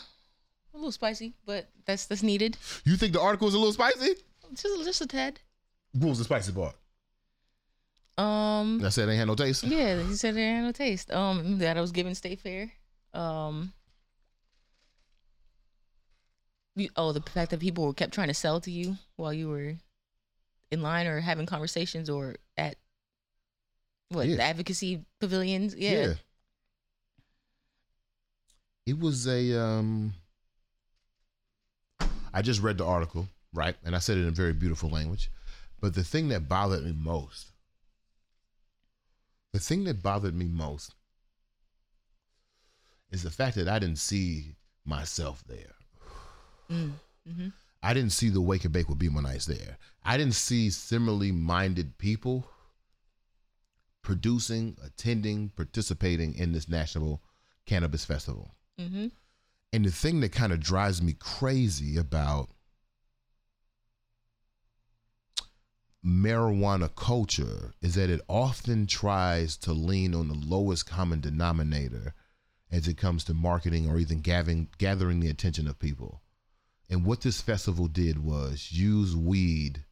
[0.74, 2.56] a little spicy, but that's that's needed.
[2.84, 4.16] You think the article is a little spicy?
[4.54, 5.40] Just just a tad.
[5.92, 6.74] What was the spicy part?
[8.18, 9.64] Um, I said they had no taste.
[9.64, 11.10] Yeah, he said they had no taste.
[11.10, 12.70] Um, that I was given state fair.
[13.14, 13.72] Um,
[16.76, 19.48] you, oh, the fact that people were kept trying to sell to you while you
[19.48, 19.74] were
[20.70, 22.76] in line or having conversations or at
[24.10, 24.36] what yeah.
[24.36, 25.74] the advocacy pavilions.
[25.74, 25.90] Yeah.
[25.90, 26.14] yeah.
[28.86, 30.14] It was a um.
[32.34, 33.76] I just read the article right?
[33.84, 35.30] And I said it in very beautiful language.
[35.80, 37.52] But the thing that bothered me most,
[39.52, 40.94] the thing that bothered me most
[43.10, 45.74] is the fact that I didn't see myself there.
[46.70, 46.92] Mm.
[47.30, 47.48] hmm
[47.84, 49.76] I didn't see the Wake and Bake with Be More Nice there.
[50.04, 52.46] I didn't see similarly minded people
[54.02, 57.20] producing, attending, participating in this National
[57.66, 58.54] Cannabis Festival.
[58.78, 59.08] hmm
[59.72, 62.50] And the thing that kind of drives me crazy about
[66.04, 72.14] marijuana culture is that it often tries to lean on the lowest common denominator
[72.70, 76.20] as it comes to marketing or even gathering, gathering the attention of people.
[76.90, 79.84] And what this festival did was use weed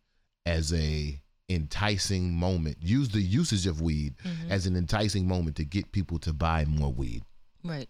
[0.45, 4.51] as a enticing moment, use the usage of weed Mhm.
[4.51, 7.25] as an enticing moment to get people to buy more weed
[7.63, 7.89] Right.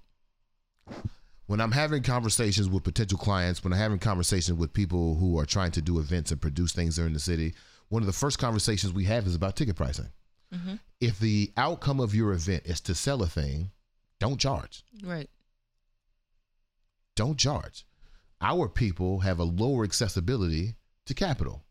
[1.51, 5.45] When I'm having conversations with potential clients, when I'm having conversations with people who are
[5.45, 7.55] trying to do events and produce things here in the city,
[7.89, 10.11] one of the first conversations we have is about ticket pricing.
[10.53, 13.73] hmm If the outcome of your event is to sell a thing,
[14.21, 14.85] don't charge.
[15.03, 15.29] Right.
[17.17, 17.85] Don't charge.
[18.41, 20.77] Our people have a lower accessibility
[21.07, 21.65] to capital.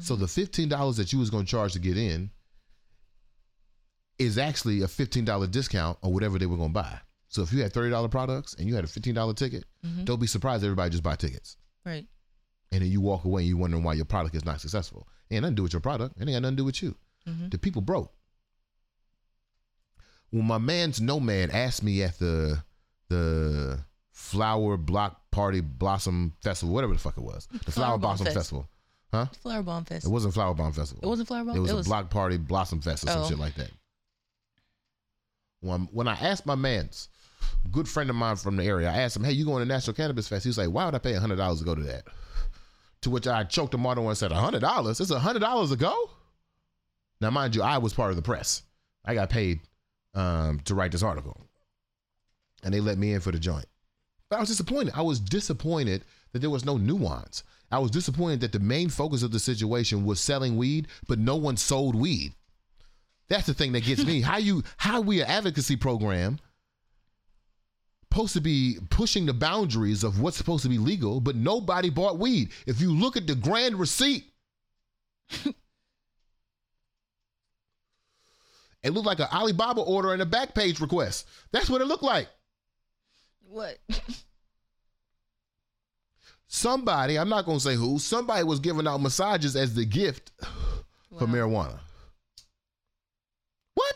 [0.00, 2.30] So the $15 that you was going to charge to get in
[4.18, 7.00] is actually a $15 discount on whatever they were going to buy.
[7.28, 10.04] So if you had $30 products and you had a $15 ticket, Mhm.
[10.06, 11.56] don't be surprised everybody just buy tickets.
[11.84, 12.06] Right.
[12.70, 15.08] and then you walk away and you wondering why your product is not successful.
[15.30, 16.16] It ain't nothing to do with your product.
[16.18, 16.94] It ain't got nothing to do with you.
[17.26, 17.50] Mhm.
[17.50, 18.12] The people broke.
[20.30, 22.62] When my man's Nomad asked me at the
[23.08, 28.26] the Flower Block Party Blossom Festival, whatever the fuck it was, the Flower Flower Blossom
[28.26, 28.36] Fest.
[28.36, 28.68] Festival,
[29.12, 29.26] huh?
[29.40, 30.04] Flower Bomb Fest.
[30.04, 31.02] It wasn't Flower Bomb Festival.
[31.02, 31.56] It wasn't Flower Bomb.
[31.56, 33.28] It was It a was- Block Party Blossom Fest or some Oh.
[33.30, 33.70] shit like that.
[35.60, 37.08] When when I asked my man's
[37.70, 39.94] good friend of mine from the area, I asked him, "Hey, you going to National
[39.94, 42.04] Cannabis Fest?" He was like, "Why would I pay hundred dollars to go to that?"
[43.02, 45.00] To which I choked him on and said, hundred dollars?
[45.00, 46.10] It's hundred dollars to go?"
[47.20, 48.62] Now, mind you, I was part of the press.
[49.04, 49.60] I got paid
[50.14, 51.40] um, to write this article,
[52.62, 53.66] and they let me in for the joint.
[54.28, 54.94] But I was disappointed.
[54.94, 57.42] I was disappointed that there was no nuance.
[57.70, 61.36] I was disappointed that the main focus of the situation was selling weed, but no
[61.36, 62.34] one sold weed.
[63.28, 64.20] That's the thing that gets me.
[64.22, 66.38] How you how we an advocacy program
[68.18, 72.18] supposed to be pushing the boundaries of what's supposed to be legal, but nobody bought
[72.18, 72.50] weed.
[72.66, 74.24] If you look at the grand receipt,
[75.44, 75.54] it
[78.90, 81.28] looked like an Alibaba order and a back page request.
[81.52, 82.26] That's what it looked like.
[83.48, 83.78] What?
[86.48, 90.32] Somebody, I'm not going to say who, somebody was giving out massages as the gift
[91.16, 91.78] for marijuana.
[93.74, 93.94] What?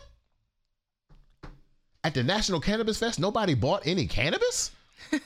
[2.05, 4.73] At the National Cannabis Fest, nobody bought any cannabis?
[5.11, 5.21] that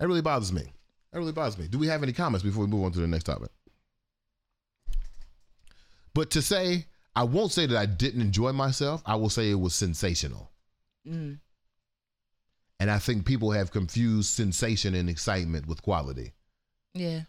[0.00, 0.62] really bothers me.
[1.12, 1.66] That really bothers me.
[1.66, 3.50] Do we have any comments before we move on to the next topic?
[6.14, 6.86] But to say,
[7.16, 9.02] I won't say that I didn't enjoy myself.
[9.04, 10.50] I will say it was sensational.
[11.06, 11.38] Mm.
[12.78, 16.32] And I think people have confused sensation and excitement with quality.
[16.94, 17.22] Yeah.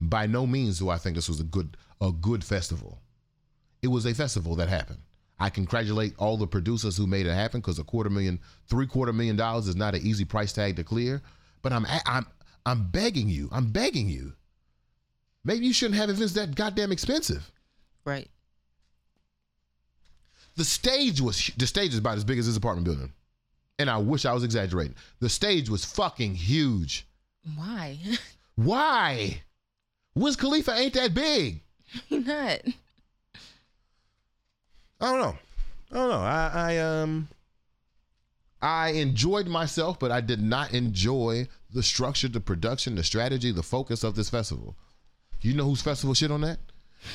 [0.00, 3.00] By no means do I think this was a good a good festival.
[3.82, 5.00] It was a festival that happened.
[5.40, 9.12] I congratulate all the producers who made it happen because a quarter million, three quarter
[9.12, 11.22] million dollars is not an easy price tag to clear.
[11.62, 12.26] But I'm I'm
[12.66, 14.32] I'm begging you, I'm begging you.
[15.44, 17.50] Maybe you shouldn't have events that goddamn expensive.
[18.04, 18.28] Right.
[20.56, 23.12] The stage was the stage is about as big as this apartment building,
[23.78, 24.96] and I wish I was exaggerating.
[25.20, 27.06] The stage was fucking huge.
[27.56, 27.98] Why?
[28.56, 29.42] Why?
[30.16, 31.62] Wiz Khalifa ain't that big.
[32.10, 32.60] Not.
[35.00, 35.36] I don't know.
[35.90, 36.16] I don't know.
[36.20, 37.28] I, I um
[38.60, 43.62] I enjoyed myself, but I did not enjoy the structure, the production, the strategy, the
[43.62, 44.74] focus of this festival.
[45.40, 46.58] You know whose festival shit on that?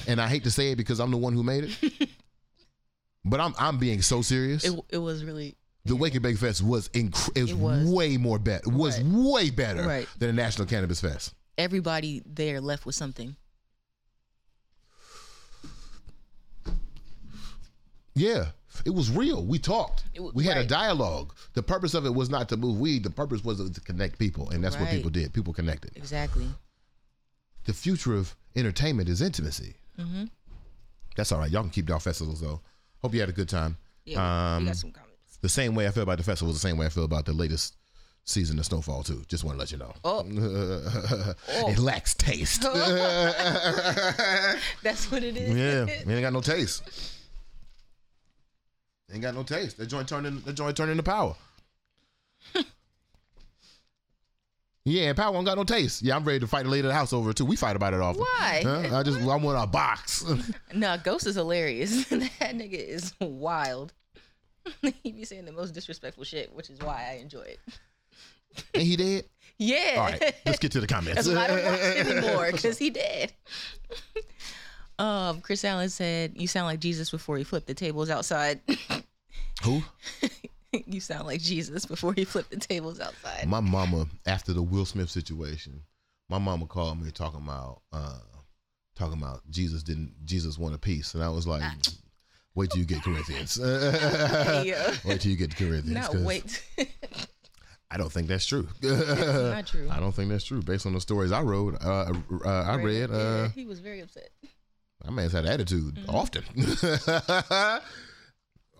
[0.08, 2.10] And I hate to say it because I'm the one who made it.
[3.26, 4.64] but I'm I'm being so serious.
[4.64, 5.56] It, it was really.
[5.86, 7.90] the Wake and Bake Fest was inc- it was, It was.
[7.92, 8.70] way more better.
[8.70, 9.12] Was Right.
[9.12, 10.08] way better Right.
[10.20, 11.34] than the National Cannabis Fest.
[11.58, 13.36] Everybody there left with something.
[18.16, 18.48] Yeah,
[18.86, 19.44] it was real.
[19.44, 20.04] We talked.
[20.14, 21.34] It we had a dialogue.
[21.54, 23.04] The purpose of it was not to move weed.
[23.04, 25.34] The purpose was to connect people, and that's what people did.
[25.34, 25.92] People connected.
[25.96, 26.48] Exactly.
[27.66, 29.76] The future of entertainment is intimacy.
[29.98, 30.26] Mm-hmm.
[31.16, 31.50] That's all right.
[31.50, 32.62] Y'all can keep y'all festivals though.
[33.02, 33.78] Hope you had a good time.
[34.06, 34.56] Yeah.
[34.56, 35.38] Um, we got some comments.
[35.42, 37.26] The same way I feel about the festival is the same way I feel about
[37.26, 37.76] the latest
[38.26, 39.24] season of Snowfall too.
[39.28, 39.94] Just want to let you know.
[40.04, 40.26] Oh.
[41.70, 42.62] it lacks taste.
[44.84, 45.56] That's what it is.
[45.56, 46.84] Yeah, it ain't got no taste.
[49.14, 49.78] Ain't got no taste.
[49.78, 51.36] That joint turned in, that joint turned into power.
[54.86, 56.02] yeah, power ain't got no taste.
[56.02, 57.46] Yeah, I'm ready to fight the lady of the house over it too.
[57.46, 58.22] We fight about it often.
[58.24, 58.62] Why?
[58.64, 58.98] Huh?
[58.98, 60.26] I just I want a box.
[60.74, 62.06] No, Ghost is hilarious.
[62.10, 63.94] that nigga is wild.
[65.04, 67.60] he be saying the most disrespectful shit, which is why I enjoy it.
[68.74, 69.26] And he did.
[69.60, 69.94] Yeah.
[69.98, 71.30] All right, let's get to the comments.
[71.30, 73.32] I don't watch anymore because he did.
[75.00, 78.60] Um, Chris Allen said, "You sound like Jesus before he flipped the tables outside."
[79.64, 79.84] Who?
[80.86, 83.48] you sound like Jesus before he flipped the tables outside.
[83.48, 85.82] My mama, after the Will Smith situation,
[86.30, 88.20] my mama called me talking about uh
[88.96, 91.14] talking about Jesus didn't Jesus want a peace.
[91.14, 91.64] And I was like,
[92.56, 93.60] wait till you get Corinthians.
[94.64, 94.94] Yeah.
[95.06, 96.14] wait till you get to Corinthians.
[96.14, 96.64] No, wait.
[97.92, 98.68] I don't think that's true.
[98.82, 99.88] not true.
[99.92, 100.62] I don't think that's true.
[100.64, 102.12] Based on the stories I wrote, uh,
[102.44, 104.30] uh, I read, Yeah, uh, he was very upset.
[105.06, 106.10] My man's had attitude Mm-hmm.
[106.10, 106.44] often.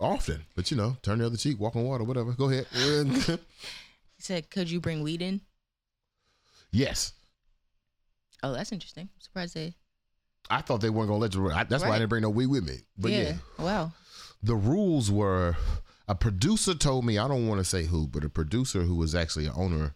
[0.00, 0.44] often.
[0.54, 2.32] But you know, turn the other cheek, walk on water, whatever.
[2.32, 2.66] Go ahead.
[4.16, 5.40] He said, "Could you bring weed in?"
[6.70, 7.12] yes.
[8.44, 9.08] Oh, that's interesting.
[9.12, 9.74] I'm surprised they.
[10.48, 11.50] I thought they weren't gonna let you.
[11.50, 12.76] I, that's why I didn't bring no weed with me.
[12.96, 13.18] But yeah.
[13.22, 13.34] yeah.
[13.58, 13.92] Wow.
[14.42, 15.56] the rules were
[16.06, 19.14] a producer told me I don't want to say who, but a producer who was
[19.14, 19.94] actually an owner,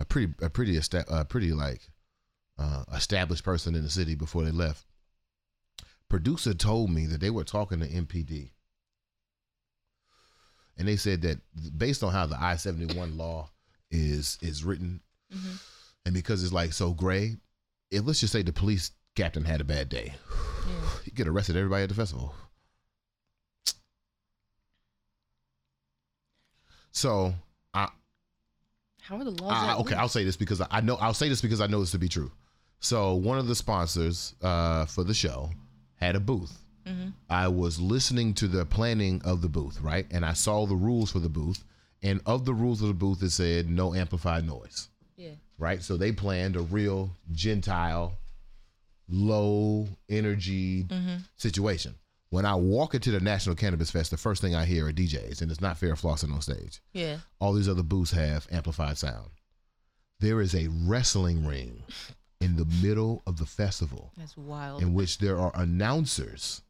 [0.00, 0.78] a pretty a pretty
[1.08, 1.82] a pretty like
[2.58, 4.84] uh, established person in the city before they left.
[6.10, 8.50] Producer told me that they were talking to MPD,
[10.76, 11.38] and they said that
[11.78, 13.48] based on how the I seventy one law
[13.90, 15.00] is is written,
[15.34, 15.52] Mm-hmm.
[16.06, 17.36] and because it's like so gray,
[17.92, 20.12] if let's just say the police captain had a bad day,
[20.66, 20.88] Yeah.
[21.04, 22.34] he get arrested everybody at the festival.
[26.92, 27.32] So
[27.72, 27.88] I,
[29.02, 29.52] How are the laws?
[29.52, 29.94] I okay.
[29.94, 32.08] I'll say this because I know I'll say this because I know this to be
[32.08, 32.30] true.
[32.80, 35.50] So one of the sponsors uh, for the show
[36.00, 36.56] had a booth.
[36.86, 37.10] Mm-hmm.
[37.28, 41.10] I was listening to the planning of the booth, right, and I saw the rules
[41.12, 41.62] for the booth.
[42.02, 45.32] And of the rules of the booth, it said no amplified noise, Yeah.
[45.58, 45.82] right?
[45.82, 48.14] So they planned a real Gentile,
[49.08, 50.86] low energy
[51.36, 51.94] situation.
[52.30, 55.42] When I walk into the National Cannabis Fest, the first thing I hear are DJs,
[55.42, 57.18] and it's not fair flossing on stage Yeah.
[57.40, 59.30] all these other booths have amplified sound.
[60.20, 61.82] There is a wrestling ring
[62.40, 64.82] in the middle of the festival That's wild.
[64.82, 66.62] in which there are announcers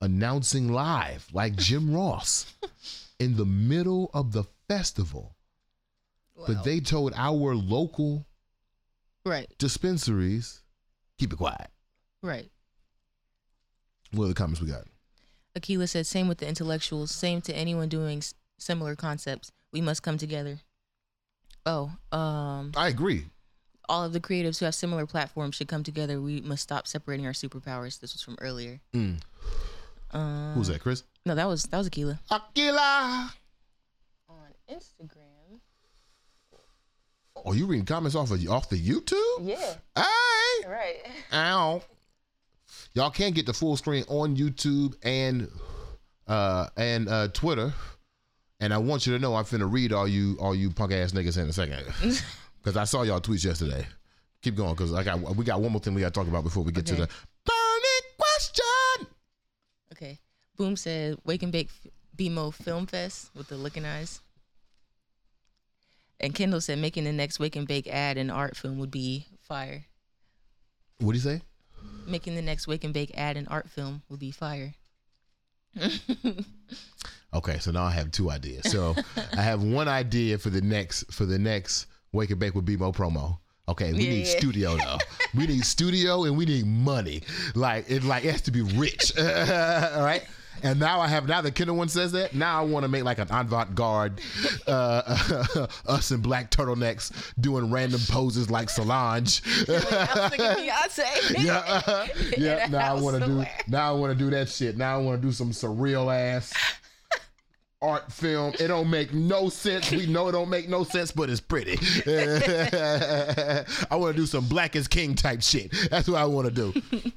[0.00, 2.46] announcing live, like Jim Ross,
[3.18, 5.36] in the middle of the festival.
[6.34, 6.44] Wow.
[6.46, 8.24] But they told our local
[9.24, 9.46] right.
[9.58, 10.62] dispensaries,
[11.18, 11.68] keep it quiet.
[12.22, 12.50] Right.
[14.12, 14.84] What are the comments we got?
[15.56, 18.22] Aquila said, same with the intellectuals, same to anyone doing
[18.58, 19.52] similar concepts.
[19.72, 20.60] We must come together.
[21.66, 23.24] Oh, um, I agree.
[23.90, 26.20] All of the creatives who have similar platforms should come together.
[26.20, 28.00] We must stop separating our superpowers.
[28.00, 28.80] This was from earlier.
[28.94, 29.20] Mm.
[30.12, 31.02] Um, Who's that, Chris?
[31.26, 32.20] No, that was that was Aquila.
[32.30, 33.34] Aquila.
[34.28, 34.36] On
[34.70, 35.58] Instagram.
[37.44, 39.38] Oh, you reading comments off of off the YouTube?
[39.40, 39.74] Yeah.
[39.96, 40.68] Hey.
[40.68, 40.96] Right.
[41.32, 41.82] Ow.
[42.94, 45.48] Y'all can't get the full screen on YouTube and
[46.28, 47.72] uh and uh Twitter.
[48.60, 51.12] And I want you to know I'm finna read all you all you punk ass
[51.12, 51.84] niggas in a second.
[52.62, 53.86] Cause I saw y'all tweets yesterday.
[54.42, 56.62] Keep going, cause I got we got one more thing we gotta talk about before
[56.62, 57.08] we get to the
[57.44, 59.06] burning question.
[59.92, 60.18] Okay.
[60.56, 61.70] Boom said, "Wake and Bake
[62.16, 64.20] BMO Film Fest with the looking eyes."
[66.20, 69.26] And Kendall said, "Making the next Wake and Bake ad and art film would be
[69.40, 69.86] fire."
[70.98, 71.42] What do you say?
[72.06, 74.74] Making the next Wake and Bake ad and art film would be fire.
[77.32, 78.70] Okay, so now I have two ideas.
[78.70, 78.96] So
[79.36, 82.94] I have one idea for the next for the next Wake and Bake with BMO
[82.94, 83.38] promo.
[83.68, 84.38] Okay, we Yeah, need yeah.
[84.38, 84.98] studio though.
[85.34, 87.22] we need studio and we need money.
[87.54, 89.12] Like it like it has to be rich.
[89.18, 89.24] All
[90.02, 90.22] right.
[90.62, 92.34] And now I have now the Kindle one says that.
[92.34, 94.20] Now I want to make like an avant-garde,
[94.66, 99.40] uh, us in black turtlenecks doing random poses like Solange.
[99.68, 101.44] I was thinking Beyonce.
[101.44, 102.06] yeah,
[102.36, 102.64] yeah.
[102.66, 103.44] In a Now I want to do.
[103.68, 104.76] Now I want to do that shit.
[104.76, 106.52] Now I want to do some surreal ass
[107.82, 108.52] art film.
[108.60, 109.90] It don't make no sense.
[109.90, 111.78] We know it don't make no sense, but it's pretty.
[113.90, 115.72] I want to do some Black is King type shit.
[115.90, 116.72] That's what I want to do.
[116.92, 117.12] You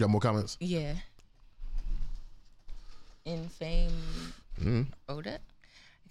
[0.00, 0.56] got more comments?
[0.60, 0.94] Yeah.
[3.24, 3.90] In fame,
[4.60, 4.82] Mm-hmm.
[5.08, 5.40] oh that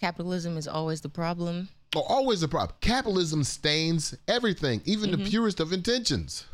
[0.01, 1.69] capitalism is always the problem.
[1.95, 2.75] Oh, always the problem.
[2.81, 6.45] Capitalism stains everything, even the purest of intentions.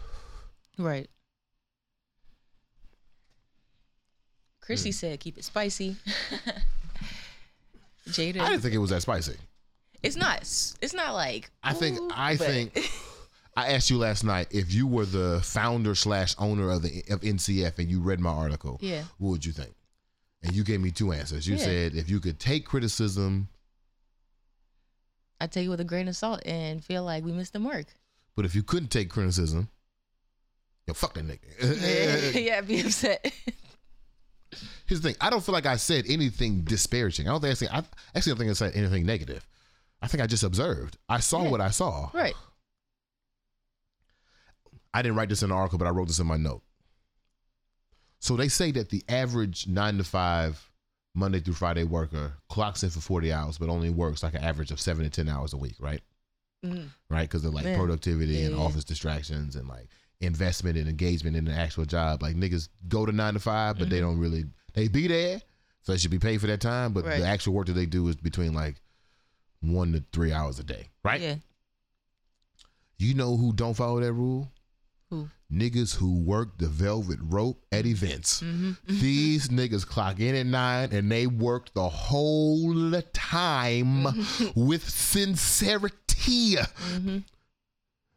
[0.78, 1.10] Right.
[4.70, 5.96] Chrissy said, "Keep it spicy."
[8.08, 9.36] Jada, I didn't think it was that spicy.
[10.04, 10.42] it's not.
[10.42, 11.50] It's not like.
[11.64, 12.92] I think ooh, I but- think
[13.58, 17.22] I asked you last night if you were the founder slash owner of the of
[17.22, 18.78] NCF and you read my article.
[18.82, 19.04] Yeah.
[19.18, 19.74] What would you think?
[20.44, 21.48] And you gave me two answers.
[21.48, 21.64] You Yeah.
[21.64, 23.50] said if you could take criticism,
[25.42, 27.88] I take it with a grain of salt and feel like we missed the mark.
[28.36, 29.68] but if you couldn't take criticism,
[30.88, 32.34] yo, fuck that nigga.
[32.46, 33.34] yeah, be upset.
[34.90, 35.18] Here's the thing.
[35.22, 37.28] I don't feel like I said anything disparaging.
[37.28, 37.70] I don't think I said.
[37.72, 37.84] I
[38.18, 39.48] actually don't think I said anything negative.
[40.02, 40.98] I think I just observed.
[41.08, 41.50] I saw Yeah.
[41.52, 42.10] what I saw.
[42.12, 42.34] Right.
[44.92, 46.64] I didn't write this in the article, but I wrote this in my note.
[48.20, 50.72] So they say that the average nine to five
[51.14, 54.72] Monday through Friday worker clocks in for 40 hours, but only works like an average
[54.72, 56.02] of seven to 10 hours a week, right?
[56.66, 56.90] Mhm.
[57.12, 57.30] Right?
[57.30, 57.78] Because of like Man.
[57.78, 59.88] productivity Yeah, and office distractions and like
[60.20, 62.24] investment and engagement in the actual job.
[62.24, 65.42] Like niggas go to nine to five, but they don't really, they be there.
[65.84, 66.94] So they should be paid for that time.
[66.94, 67.10] But Mm-hmm.
[67.10, 67.20] Right.
[67.22, 68.82] the actual work that they do is between like
[69.62, 71.20] one to three hours a day, right?
[71.22, 71.36] Yeah.
[72.98, 74.52] You know who don't follow that rule?
[75.10, 75.30] Who?
[75.52, 78.42] Niggas who work the velvet rope at events.
[78.42, 78.72] Mm-hmm.
[79.00, 84.48] These niggas clock in at nine and they work the whole time Mm-hmm.
[84.68, 86.58] with sincerity.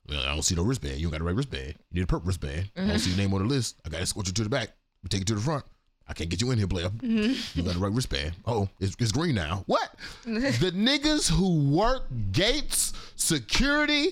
[0.08, 0.96] Well, I don't see no wristband.
[0.98, 1.74] You don't got the right wristband.
[1.90, 2.70] You need a purple wristband.
[2.76, 2.88] I Mm-hmm.
[2.90, 3.80] don't see your name on the list.
[3.86, 4.70] I got to escort you to the back.
[5.08, 5.64] Take you to the front.
[6.12, 6.90] I can't get you in here, player.
[6.90, 7.58] Mm-hmm.
[7.58, 8.34] You got the right wristband.
[8.44, 9.64] Oh, it's, it's green now.
[9.64, 9.94] What?
[10.24, 12.02] the niggas who work
[12.32, 14.08] gates, security,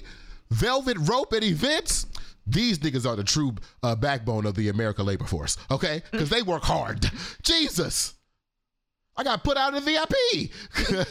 [0.50, 2.06] velvet rope at events,
[2.46, 6.02] these niggas are the true uh, backbone of the American labor force, okay?
[6.10, 7.10] Because they work hard.
[7.42, 8.14] Jesus.
[9.14, 10.50] I got put out in the
[10.88, 11.06] VIP.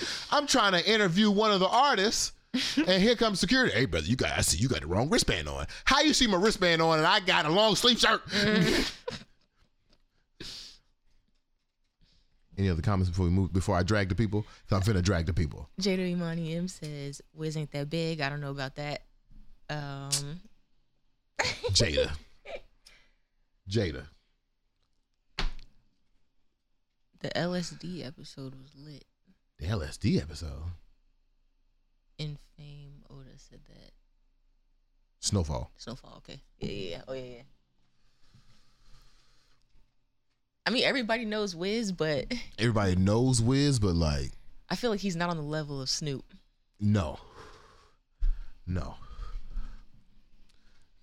[0.30, 2.30] I'm trying to interview one of the artists.
[2.76, 3.72] And here comes security.
[3.74, 5.66] Hey, brother, you got I see you got the wrong wristband on.
[5.84, 8.22] How you see my wristband on and I got a long sleeve shirt?
[12.58, 14.46] Any other comments before we move before I drag the people?
[14.68, 15.68] Cause I'm finna drag the people.
[15.80, 18.22] Jada Imani M says, Wiz ain't that big.
[18.22, 19.02] I don't know about that.
[19.68, 20.40] Um,
[21.70, 22.10] Jada.
[23.68, 24.06] Jada.
[27.20, 29.04] the LSD episode was lit.
[29.58, 30.62] The LSD episode.
[32.18, 33.92] In fame, Oda said that.
[35.20, 35.70] Snowfall.
[35.76, 36.40] Snowfall, okay.
[36.58, 37.02] Yeah, yeah, yeah.
[37.08, 37.42] Oh, yeah, yeah.
[40.64, 42.26] I mean, everybody knows Wiz, but
[42.58, 44.32] Everybody knows Wiz, but like,
[44.68, 46.24] I feel like he's not on the level of Snoop.
[46.80, 47.18] no.
[48.68, 48.96] No.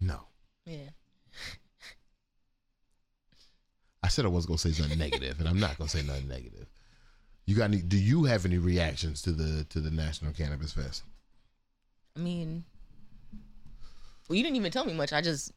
[0.01, 0.20] No.
[0.66, 0.89] Yeah.
[4.03, 6.68] I said I wasn't gonna say something negative, and I'm not gonna say nothing negative.
[7.45, 7.81] You got any?
[7.81, 11.03] Do you have any reactions to the to the National Cannabis Fest?
[12.15, 12.63] I mean,
[14.29, 15.11] well, you didn't even tell me much.
[15.11, 15.51] I just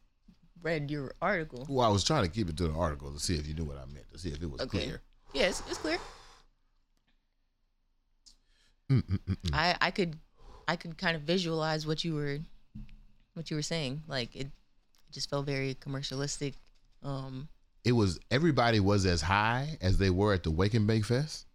[0.61, 1.65] read your article.
[1.69, 3.63] Well, I was trying to keep it to the article to see if you knew
[3.63, 4.79] what I meant, to see if it was Okay.
[4.85, 5.01] clear.
[5.33, 5.97] Yes, it's clear.
[8.91, 9.49] Mm-mm-mm-mm.
[9.53, 10.17] I I could
[10.67, 12.39] I could kind of visualize what you were
[13.33, 14.01] what you were saying.
[14.07, 16.53] Like it, it just felt very commercialistic.
[17.03, 17.47] Um,
[17.83, 21.45] It was everybody was as high as they were at the Wake and Bake Fest.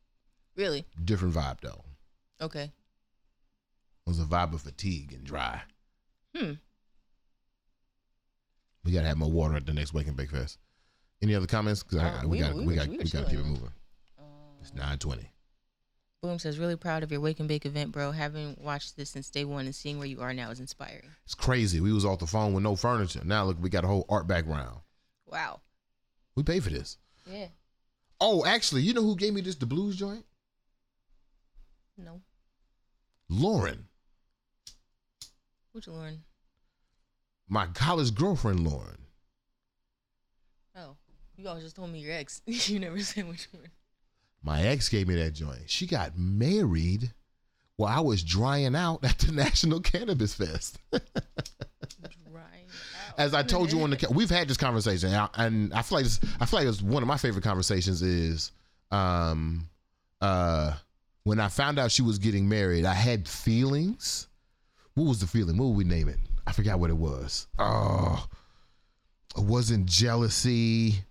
[0.56, 0.84] Really.
[1.04, 1.84] Different vibe though.
[2.40, 2.64] Okay.
[2.64, 5.62] It was a vibe of fatigue and dry.
[6.36, 6.52] Hmm.
[8.84, 10.58] We gotta have more water at the next Wake and Bake Fest.
[11.22, 11.82] Any other comments?
[11.82, 13.44] 'Cause I- Uh, we, we- got we we, got we we, got to keep it
[13.46, 13.72] moving.
[14.60, 15.28] It's nine twenty.
[16.20, 18.12] Boom says really proud of your wake and bake event, bro.
[18.12, 21.10] Having watched this since day one and seeing where you are now is inspiring.
[21.24, 21.80] It's crazy.
[21.80, 23.22] We was off the phone with no furniture.
[23.24, 24.80] Now look, we got a whole art background.
[25.26, 25.62] Wow.
[26.36, 26.96] We paid for this.
[27.26, 27.48] Yeah.
[28.20, 30.24] Oh, actually, you know who gave me this the blues joint?
[31.96, 32.20] No.
[33.28, 33.86] Lauren,
[35.72, 36.22] Which Lauren?
[37.48, 38.98] my college girlfriend, Lauren.
[40.76, 40.96] Oh,
[41.36, 42.42] you all just told me your ex.
[42.46, 43.68] you never said which one.
[44.42, 45.62] My ex gave me that joint.
[45.70, 47.12] She got married
[47.76, 50.78] while I was drying out at the National Cannabis Fest.
[50.90, 51.02] Drying
[52.34, 53.18] out.
[53.18, 55.98] As I told you on the, we've had this conversation, and I, and I feel
[55.98, 58.50] like this, I feel like it's one of my favorite conversations is,
[58.90, 59.68] um,
[60.20, 60.74] uh,
[61.24, 64.28] when I found out she was getting married, I had feelings.
[64.94, 65.56] What was the feeling?
[65.56, 66.18] What would we name it?
[66.46, 67.46] I forgot what it was.
[67.58, 68.26] Oh,
[69.36, 71.04] it wasn't jealousy.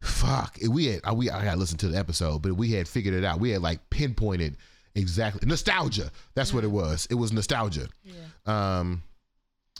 [0.00, 0.58] Fuck.
[0.68, 3.38] We had we I gotta listen to the episode, but we had figured it out.
[3.38, 4.56] We had like pinpointed
[4.94, 6.10] exactly nostalgia.
[6.34, 7.06] That's what it was.
[7.10, 7.88] It was nostalgia.
[8.04, 8.14] Yeah.
[8.78, 9.02] Um,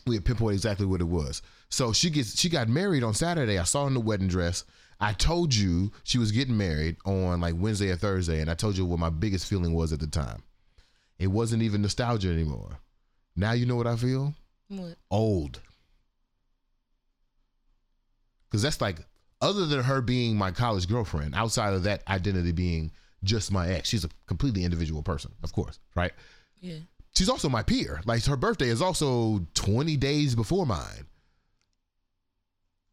[0.06, 1.42] we had pinpointed exactly what it was.
[1.70, 3.58] So she gets she got married on Saturday.
[3.58, 4.64] I saw her in the wedding dress.
[5.02, 8.76] I told you she was getting married on like Wednesday or Thursday, and I told
[8.78, 10.44] you what my biggest feeling was at the time.
[11.18, 12.78] It wasn't even nostalgia anymore.
[13.34, 14.34] Now you know what I feel?
[14.68, 14.96] What?
[15.10, 15.60] Old.
[18.48, 18.98] Because that's like,
[19.40, 22.92] other than her being my college girlfriend, outside of that identity being
[23.24, 26.12] just my ex, she's a completely individual person, of course, right?
[26.60, 26.78] Yeah.
[27.16, 28.00] she's also my peer.
[28.04, 31.06] Like her birthday is also 20 days before mine.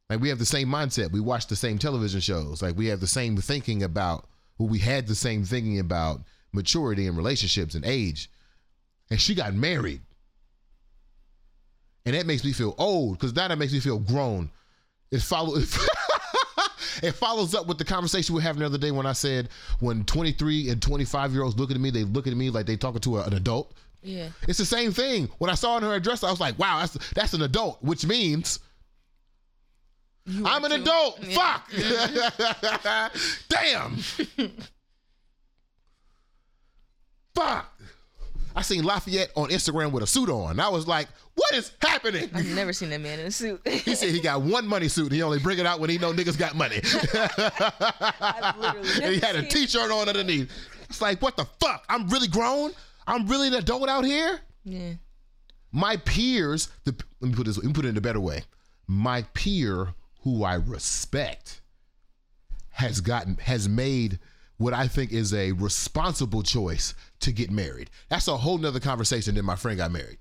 [0.09, 1.11] Like we have the same mindset.
[1.11, 2.61] We watch the same television shows.
[2.61, 7.07] Like we have the same thinking about well, we had the same thinking about maturity
[7.07, 8.29] and relationships and age.
[9.09, 10.01] And she got married.
[12.05, 14.49] And that makes me feel old because now that makes me feel grown.
[15.11, 15.55] It follow
[17.03, 19.49] it follows up with the conversation we were having the other day when I said
[19.79, 22.77] when 23 and 25 year olds look at me, they look at me like they
[22.77, 23.73] talking to a- an adult.
[24.01, 24.29] Yeah.
[24.47, 25.29] It's the same thing.
[25.37, 28.05] When I saw in her address, I was like, wow, that's that's an adult, which
[28.05, 28.59] means
[30.29, 30.81] You I'm an too.
[30.81, 31.19] adult.
[31.23, 31.57] Yeah.
[31.57, 33.13] Fuck.
[33.49, 33.97] Damn.
[37.35, 37.65] Fuck.
[38.55, 40.59] I seen Lafayette on Instagram with a suit on.
[40.59, 42.29] I was like, what is happening?
[42.33, 43.61] I've never seen that man in a suit.
[43.65, 45.11] He said he got one money suit.
[45.11, 46.81] He only bring it out when he know niggas got money.
[49.07, 50.51] He had a t-shirt on underneath.
[50.89, 51.85] It's like, what the fuck?
[51.87, 52.71] I'm really grown.
[53.07, 54.41] I'm really an adult out here.
[54.65, 54.93] Yeah.
[55.71, 57.57] My peers, the, let me put this.
[57.57, 58.43] Let me put it in a better way.
[58.87, 59.93] My peer,
[60.29, 61.61] who I respect,
[62.69, 64.19] has gotten has made
[64.57, 67.89] what I think is a responsible choice to get married.
[68.09, 70.17] That's a whole nother conversation than my friend got married.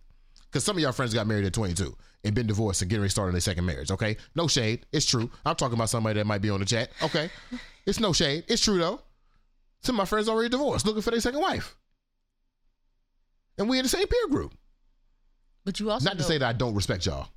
[0.46, 1.94] Because some of y'all friends got married at 22
[2.24, 3.90] and been divorced and getting ready to start on their second marriage.
[3.90, 4.86] Okay, no shade.
[4.92, 5.30] It's true.
[5.44, 6.90] I'm talking about somebody that might be on the chat.
[7.02, 7.30] Okay,
[7.86, 8.44] it's no shade.
[8.48, 9.00] It's true though.
[9.82, 11.76] Some of my friends already divorced, looking for their second wife,
[13.58, 14.54] and we in the same peer group.
[15.64, 17.28] But you also Not to say that I don't respect y'all,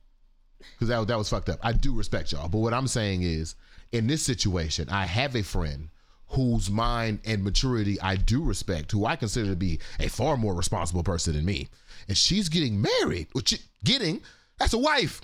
[0.73, 1.59] because that, that was fucked up.
[1.61, 2.49] I do respect y'all.
[2.49, 3.55] But what I'm saying is,
[3.91, 5.89] in this situation, I have a friend
[6.27, 10.55] whose mind and maturity I do respect, who I consider to be a far more
[10.55, 11.67] responsible person than me.
[12.07, 13.27] And she's getting married.
[13.33, 14.21] Which getting,
[14.57, 15.21] that's a wife.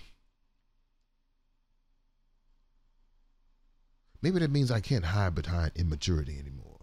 [4.22, 6.80] Maybe that means I can't hide behind immaturity anymore.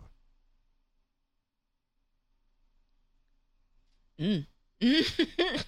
[4.19, 4.47] Mm.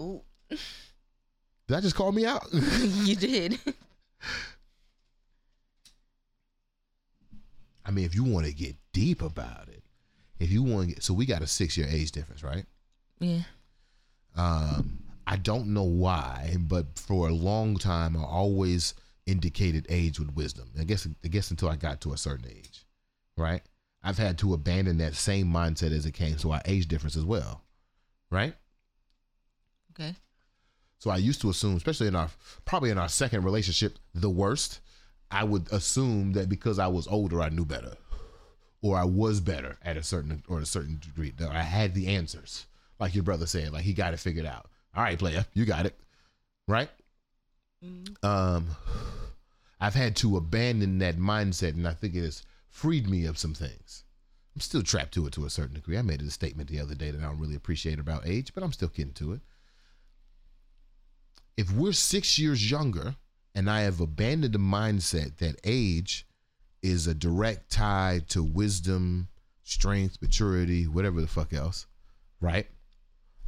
[0.00, 2.46] Ooh, Did I just call me out?
[2.52, 3.58] you did.
[7.84, 9.82] I mean, if you want to get deep about it,
[10.38, 12.64] if you want to get, so we got a six year age difference, right?
[13.18, 13.42] Yeah.
[14.36, 18.94] Um, I don't know why, but for a long time, I always
[19.26, 20.70] indicated age with wisdom.
[20.78, 22.86] I guess, I guess until I got to a certain age,
[23.36, 23.62] right?
[24.02, 27.24] I've had to abandon that same mindset as it came to our age difference as
[27.24, 27.62] well,
[28.30, 28.54] right?
[29.92, 30.14] Okay.
[30.98, 32.28] So I used to assume, especially in our
[32.64, 34.80] probably in our second relationship, the worst,
[35.30, 37.96] I would assume that because I was older, I knew better,
[38.82, 41.32] or I was better at a certain or a certain degree.
[41.36, 42.66] That I had the answers,
[42.98, 44.66] like your brother said, like he got it figured out.
[44.94, 45.96] All right, player, you got it,
[46.66, 46.90] right?
[48.24, 48.66] Um,
[49.80, 53.54] I've had to abandon that mindset, and I think it has freed me of some
[53.54, 54.02] things.
[54.56, 55.96] I'm still trapped to it to a certain degree.
[55.96, 58.64] I made a statement the other day that I don't really appreciate about age, but
[58.64, 59.40] I'm still getting to it
[61.58, 63.16] if we're six years younger
[63.52, 66.24] and I have abandoned the mindset that age
[66.82, 69.26] is a direct tie to wisdom,
[69.64, 71.86] strength, maturity, whatever the fuck else,
[72.40, 72.68] right?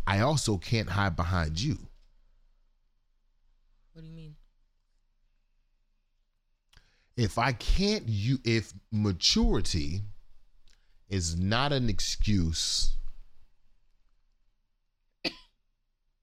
[0.09, 1.79] I also can't hide behind you.
[3.93, 4.35] What do you mean?
[7.17, 10.03] If I can't you if maturity
[11.09, 12.97] is not an excuse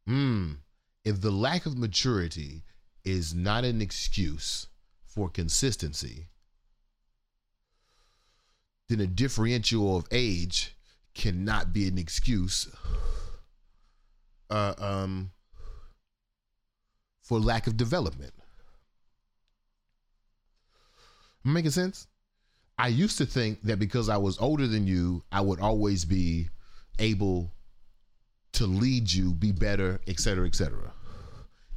[0.06, 0.56] Hmm.
[1.08, 2.64] If the lack of maturity
[3.06, 4.68] is not an excuse
[5.06, 6.28] for consistency,
[8.90, 10.76] then a differential of age
[11.16, 12.70] cannot be an excuse
[14.50, 15.32] uh, um,
[17.22, 18.34] for lack of development.
[21.46, 22.08] Making sense?
[22.78, 26.50] I used to think that because I was older than you, I would always be
[27.00, 27.54] able
[28.54, 30.48] to lead you, be better, et cetera,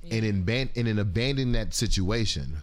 [0.02, 2.56] And in ban- and in abandoning that situation,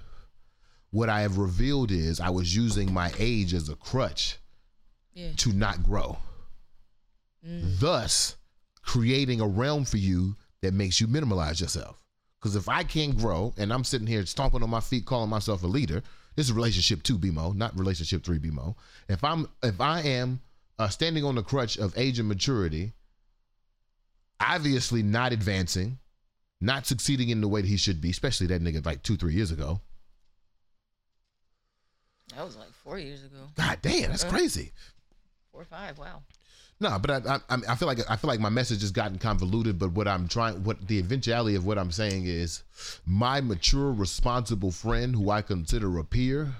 [0.91, 4.37] what I have revealed is I was using my age as a crutch
[5.13, 5.31] Yeah.
[5.37, 6.17] to not grow.
[7.43, 8.35] Thus,
[8.81, 12.01] creating a realm for you that makes you minimalize yourself.
[12.39, 15.63] Because if I can't grow and I'm sitting here stomping on my feet, calling myself
[15.63, 16.03] a leader,
[16.35, 18.75] this is relationship two BMO, not relationship three BMO.
[19.07, 20.41] If I'm if I am
[20.77, 22.93] uh, standing on the crutch of age and maturity,
[24.39, 25.97] obviously not advancing,
[26.59, 29.33] not succeeding in the way that he should be, especially that nigga like two, three
[29.33, 29.81] years ago.
[32.35, 33.49] That was like four years ago.
[33.55, 34.71] God damn, that's crazy.
[35.51, 35.97] Four or five.
[35.97, 36.23] Wow.
[36.79, 39.79] No, but I, I, I feel like I feel like my message has gotten convoluted.
[39.79, 42.63] But what I'm trying, what the eventuality of what I'm saying is,
[43.05, 46.53] my mature, responsible friend, who I consider a peer,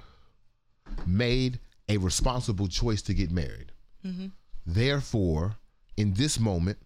[1.06, 3.72] made a responsible choice to get married.
[4.04, 4.28] Mm-hmm.
[4.66, 5.58] Therefore,
[5.96, 6.80] in this moment,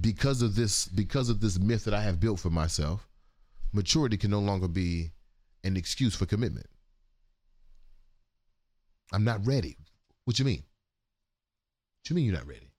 [0.00, 3.08] because of this, because of this myth that I have built for myself,
[3.72, 5.12] maturity can no longer be
[5.64, 6.66] an excuse for commitment.
[9.12, 9.76] I'm not ready.
[10.24, 10.62] What you mean?
[12.00, 12.70] What you mean you're not ready?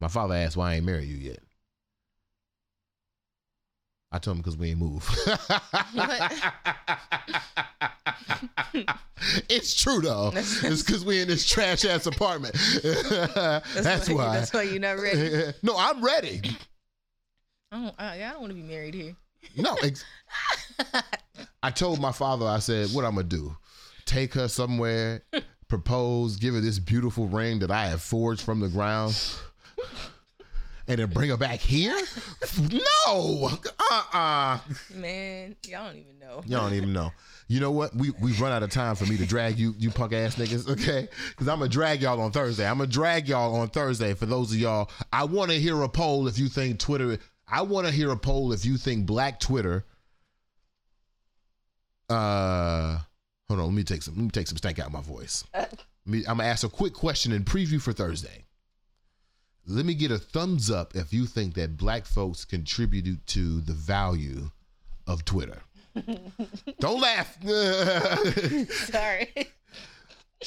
[0.00, 1.40] My father asked why I ain't married you yet.
[4.10, 5.06] I told him because we ain't moved.
[9.50, 10.32] it's true though.
[10.34, 12.54] It's because we in this trash ass apartment.
[12.82, 14.38] That's, why.
[14.38, 15.52] That's why you're not ready.
[15.62, 16.40] no, I'm ready.
[17.70, 17.94] I don't.
[17.98, 19.14] I, I don't want to be married here.
[19.56, 20.04] No, ex-
[21.62, 23.56] I told my father, I said, what I'm gonna do?
[24.06, 25.22] Take her somewhere,
[25.68, 29.20] propose, give her this beautiful ring that I have forged from the ground,
[30.88, 31.96] and then bring her back here?
[33.06, 33.50] No,
[33.90, 34.58] uh-uh.
[34.94, 36.42] Man, y'all don't even know.
[36.46, 37.12] Y'all don't even know.
[37.46, 37.94] You know what?
[37.94, 40.68] We we've run out of time for me to drag you, you punk ass niggas,
[40.68, 41.08] okay?
[41.30, 42.68] Because I'm gonna drag y'all on Thursday.
[42.68, 44.14] I'm gonna drag y'all on Thursday.
[44.14, 47.18] For those of y'all, I want to hear a poll if you think Twitter.
[47.50, 49.84] I want to hear a poll if you think Black Twitter.
[52.10, 52.98] Uh,
[53.48, 53.66] hold on.
[53.66, 54.14] Let me take some.
[54.14, 55.44] Let me take some stank out of my voice.
[56.06, 58.44] Me, I'm gonna ask a quick question in preview for Thursday.
[59.70, 63.74] Let me get a thumbs up if you think that Black folks contributed to the
[63.74, 64.50] value
[65.06, 65.58] of Twitter.
[66.80, 67.36] Don't laugh.
[68.70, 69.28] Sorry.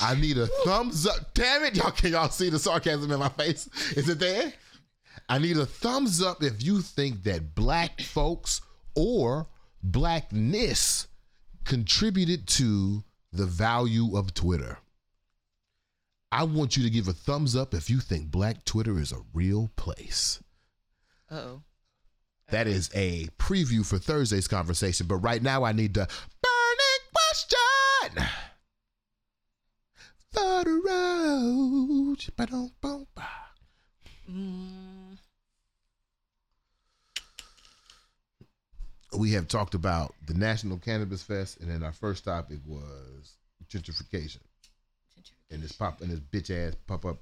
[0.02, 1.36] I need a thumbs up.
[1.36, 3.70] Damn it, y'all can y'all see the sarcasm in my face?
[3.96, 4.54] Is it there?
[5.30, 8.62] I need a thumbs up if you think that black folks
[8.96, 9.48] or
[9.84, 11.08] blackness
[11.64, 14.80] contributed to the value of Twitter.
[16.32, 19.22] I want you to give a thumbs up if you think black Twitter is a
[19.34, 20.42] real place.
[21.30, 21.62] oh.
[22.50, 25.08] That is a preview for Thursday's conversation.
[25.08, 26.06] But right now, I need the
[26.44, 28.28] burning question
[30.34, 32.18] for the road.
[32.36, 33.28] Ba-dum-bum-ba.
[34.30, 35.18] Mm,
[39.18, 43.38] We have talked about the National Cannabis Fest, and then our first topic was
[43.70, 44.40] gentrification
[45.52, 47.18] and this pop and this bitch ass pop up.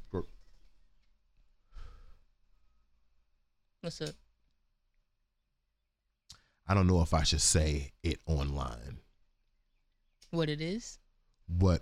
[3.82, 4.10] what's up?
[6.68, 9.00] I don't know if I should say it online,
[10.32, 11.00] What it is?
[11.48, 11.82] but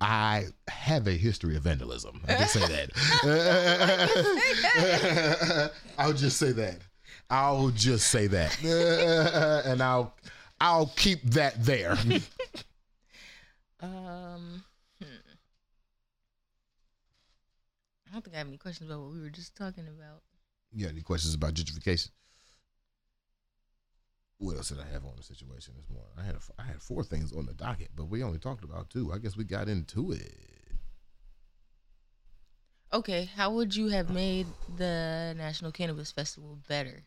[0.00, 2.20] I have a history of vandalism.
[2.28, 2.90] I'll just say that.
[5.98, 6.78] I'll just say that.
[7.28, 8.60] I'll just say that,
[9.66, 10.14] and I'll
[10.60, 11.96] I'll keep that there.
[13.82, 14.62] Um.
[15.02, 15.06] Hmm.
[18.10, 20.22] I don't think I have any questions about what we were just talking about.
[20.72, 22.10] You got any questions about gentrification?
[24.38, 26.10] What else did I have on the situation this morning?
[26.18, 28.90] I had a, I had four things on the docket, but we only talked about
[28.90, 29.12] two.
[29.12, 30.34] I guess we got into it.
[32.92, 34.46] Okay, how would you have made
[34.76, 37.04] the National Cannabis Festival better?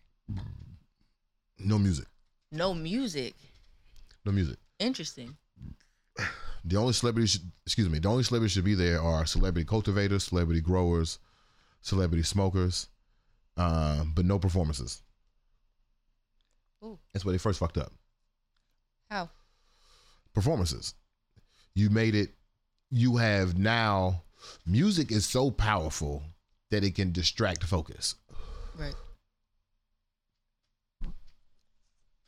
[1.59, 2.07] No music.
[2.51, 3.33] No music.
[4.23, 4.57] No music.
[4.79, 5.35] Interesting.
[6.63, 10.23] The only celebrities, should, excuse me, the only celebrities should be there are celebrity cultivators,
[10.23, 11.19] celebrity growers,
[11.81, 12.87] celebrity smokers,
[13.57, 15.01] um, but no performances.
[16.83, 16.97] Ooh.
[17.11, 17.91] That's where they first fucked up.
[19.09, 19.29] How?
[20.33, 20.93] Performances.
[21.75, 22.33] You made it.
[22.89, 24.23] You have now.
[24.65, 26.21] Music is so powerful
[26.69, 28.15] that it can distract focus.
[28.77, 28.95] Right.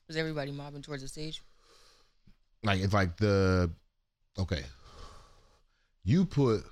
[0.07, 1.41] Was everybody mobbing towards the stage?
[2.65, 3.69] like it's like the
[4.39, 4.63] okay.
[6.03, 6.63] You put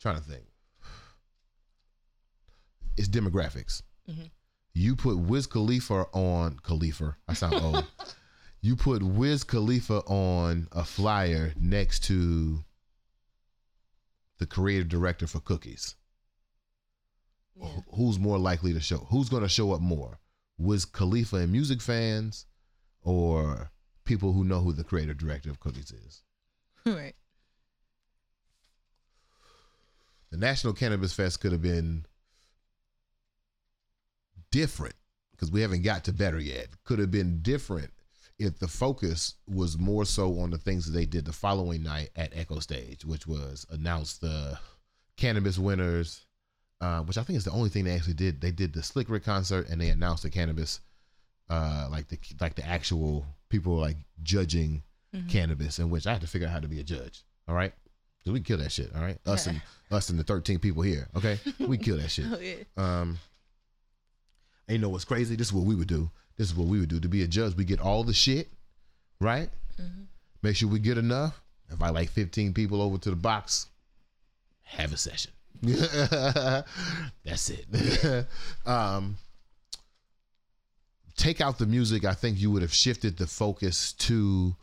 [0.00, 0.44] trying to think.
[2.96, 3.82] It's demographics.
[4.08, 4.30] Mhm.
[4.72, 7.84] you put wiz khalifa on khalifa i sound old.
[8.60, 12.64] You put wiz khalifa on a flyer next to
[14.38, 15.94] the creative director for cookies.
[17.56, 17.80] Yeah.
[17.94, 20.20] Who's more likely to show who's going to show up more?
[20.58, 22.46] Wiz khalifa and music fans
[23.02, 23.70] or
[24.04, 26.22] people who know who the creative director of cookies is
[26.94, 27.14] right.
[30.36, 32.04] the National Cannabis Fest could have been
[34.50, 34.94] different
[35.32, 36.68] because we haven't got to better yet.
[36.84, 37.90] Could have been different
[38.38, 42.10] if the focus was more so on the things that they did the following night
[42.16, 44.58] at Echo Stage, which was announce the
[45.16, 46.26] cannabis winners,
[46.82, 48.40] uh, which I think is the only thing they actually did.
[48.40, 50.80] They did the Slick Rick concert and they announced the cannabis,
[51.48, 54.82] uh, like the like the actual people like judging
[55.28, 57.24] cannabis, in which I had to figure out how to be a judge.
[57.48, 57.72] All right.
[58.24, 59.18] So we kill that shit, all right?
[59.26, 61.38] Us and us and the 13 people here, okay?
[61.60, 62.26] We kill that shit.
[62.32, 62.54] Oh yeah.
[62.76, 63.18] Um,
[64.68, 65.36] and you know what's crazy?
[65.36, 66.10] This is what we would do.
[66.36, 66.98] This is what we would do.
[66.98, 68.48] To be a judge, we get all the shit,
[69.20, 69.48] right?
[70.42, 71.40] Make sure we get enough.
[71.70, 73.68] Invite like 15 people over to the box.
[74.62, 75.30] Have a session.
[77.24, 78.26] That's it.
[78.66, 79.16] um,
[81.16, 82.04] take out the music.
[82.04, 84.54] I think you would have shifted the focus to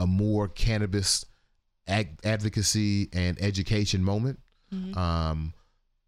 [0.00, 1.24] a more cannabis
[1.86, 4.40] ag- advocacy and education moment.
[4.96, 5.54] Um,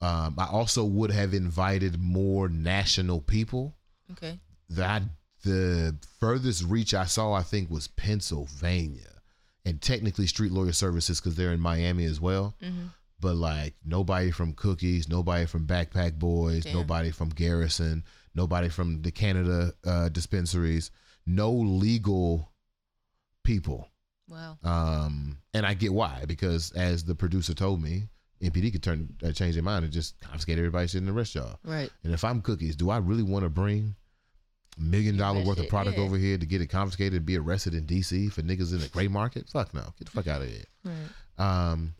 [0.00, 3.76] Um, I also would have invited more national people.
[4.10, 4.40] Okay.
[4.70, 5.02] That
[5.44, 9.22] the furthest reach I saw, I think, was Pennsylvania,
[9.64, 12.54] and technically Street Lawyer Services because they're in Miami as well.
[12.62, 12.86] Mm-hmm.
[13.20, 16.74] But like nobody from Cookies, nobody from Backpack Boys, Damn.
[16.74, 18.02] nobody from Garrison,
[18.34, 20.90] nobody from the Canada uh, dispensaries,
[21.26, 22.51] no legal
[23.44, 23.88] people.
[24.28, 24.58] Wow.
[24.62, 28.08] Um, and I get why because as the producer told me,
[28.42, 31.34] MPD could turn uh, change their mind and just confiscate everybody sitting in the rest
[31.34, 31.58] y'all.
[31.64, 31.90] Right.
[32.02, 33.94] And if I'm cookies, do I really want to bring
[34.78, 36.04] million dollar that worth of product yeah.
[36.04, 38.88] over here to get it confiscated and be arrested in DC for niggas in the
[38.88, 39.48] gray market?
[39.48, 39.82] Fuck no.
[39.98, 40.64] Get the fuck out of here.
[40.84, 41.70] Right.
[41.70, 41.94] Um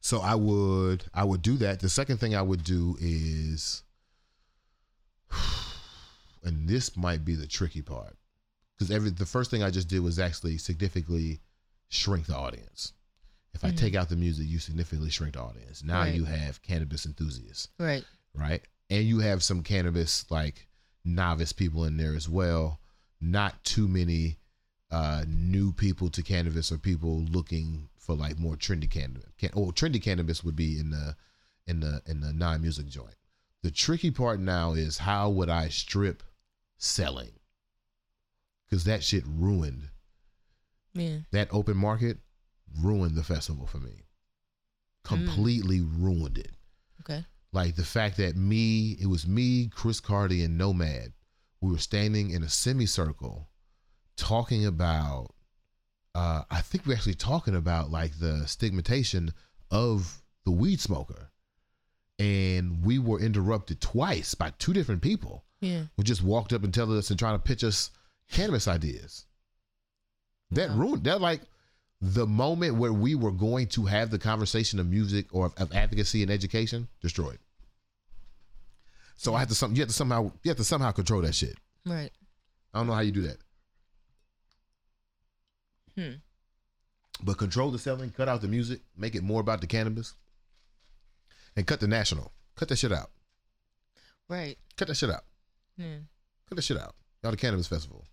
[0.00, 1.80] so I would I would do that.
[1.80, 3.82] The second thing I would do is
[6.42, 8.16] and this might be the tricky part.
[8.76, 11.40] Because every the first thing I just did was actually significantly
[11.88, 12.92] shrink the audience.
[13.52, 13.76] If I Mhm.
[13.76, 15.82] take out the music, you significantly shrink the audience.
[15.84, 16.14] Now Right.
[16.14, 18.04] you have cannabis enthusiasts Right.
[18.34, 18.62] right?
[18.90, 20.68] And you have some cannabis like
[21.04, 22.80] novice people in there as well.
[23.20, 24.38] Not too many
[24.90, 29.32] uh new people to cannabis or people looking for like more trendy cannabis.
[29.38, 31.16] Can, oh, trendy cannabis would be in the
[31.66, 33.16] in the in the non-music joint.
[33.62, 36.22] The tricky part now is how would I strip
[36.76, 37.32] selling?
[38.70, 39.90] Cuz that shit ruined
[40.94, 41.20] Yeah.
[41.32, 42.18] that open market
[42.80, 44.02] ruined the festival for me.
[45.04, 46.52] Completely ruined it
[47.00, 47.26] Okay.
[47.52, 51.12] like the fact that me it was me chris cardi and nomad
[51.60, 53.48] we were standing in a semicircle
[54.16, 55.34] talking about
[56.14, 59.34] uh i think we're actually talking about like the stigmatization
[59.70, 61.30] of the weed smoker
[62.18, 65.86] and we were interrupted twice by two different people Yeah.
[65.96, 67.90] who just walked up and telling us and trying to pitch us
[68.30, 69.26] cannabis ideas
[70.50, 70.76] that Wow.
[70.76, 71.42] ruined that like
[72.00, 75.72] the moment where we were going to have the conversation of music or of, of
[75.74, 77.38] advocacy and education destroyed.
[79.16, 81.34] So I had to some you have to somehow you have to somehow control that
[81.34, 81.56] shit.
[81.86, 82.10] Right.
[82.72, 83.38] I don't know how you do that.
[85.96, 86.14] Hmm.
[87.22, 90.14] But control the selling, cut out the music, make it more about the cannabis,
[91.56, 92.32] and cut the national.
[92.56, 93.10] Cut that shit out.
[94.28, 94.58] Right.
[94.76, 95.24] Cut that shit out.
[95.76, 95.98] Yeah.
[96.48, 96.94] Cut that shit out.
[97.22, 98.04] Y'all the cannabis festival.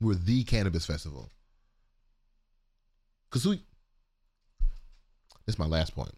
[0.00, 1.30] We're the cannabis festival.
[3.30, 3.56] Cause we
[5.46, 6.14] this is my last point.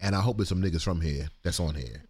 [0.00, 2.04] And I hope there's some niggas from here that's on here.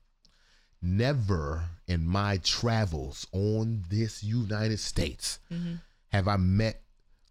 [0.83, 5.75] Never in my travels on this United States Mm-hmm.
[6.09, 6.83] have I met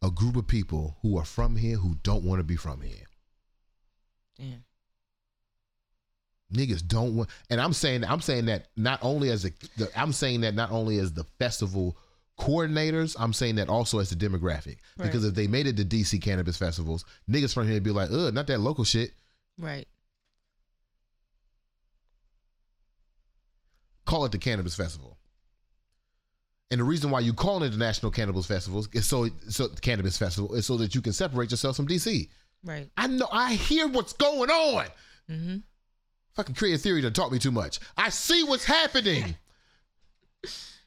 [0.02, 3.06] a group of people who are from here who don't want to be from here.
[4.38, 4.64] Damn.
[6.54, 10.14] niggas don't want and i'm saying i'm saying that not only as a the, i'm
[10.14, 11.98] saying that not only as the festival
[12.40, 14.78] coordinators i'm saying that also as the demographic.
[14.98, 18.10] Because if they made it to dc cannabis festivals niggas from here would be like
[18.11, 19.11] ugh not that local shit.
[19.57, 19.88] Right.
[24.06, 25.18] call it the cannabis festival.
[26.72, 30.18] And the reason why you call it the national cannabis festivals is so so cannabis
[30.18, 32.28] festival is so that you can separate yourself from dc
[32.64, 32.90] Right.
[32.98, 34.86] i know i hear what's going on.
[35.30, 35.57] Mm-hmm.
[36.36, 37.80] fucking create a theory to talk me too much.
[37.98, 39.36] I see what's happening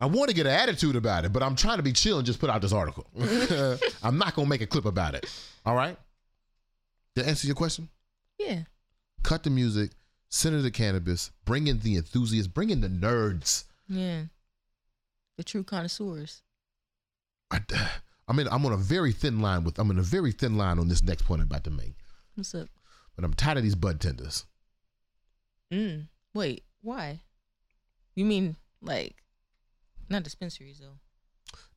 [0.00, 2.26] I want to get an attitude about it, but I'm trying to be chill and
[2.26, 3.06] just put out this article.
[4.02, 5.26] I'm not gonna make a clip about it.
[5.66, 5.96] All right.
[7.16, 7.88] To answer your question?
[8.38, 8.62] Yeah.
[9.22, 9.90] Cut the music,
[10.30, 13.64] center the cannabis, bring in the enthusiasts, bring in the nerds.
[13.88, 14.22] Yeah.
[15.36, 16.42] The true connoisseurs.
[17.50, 17.60] I,
[18.28, 18.48] I'm in.
[18.48, 19.78] I'm on a very thin line with.
[19.78, 21.94] I'm in a very thin line on this next point I'm about to make.
[22.36, 22.68] What's up?
[23.16, 24.46] But I'm tired of these bud tenders.
[25.72, 26.06] Mm.
[26.32, 26.62] Wait.
[26.82, 27.20] Why?
[28.14, 29.16] You mean like
[30.10, 30.98] not dispensaries though?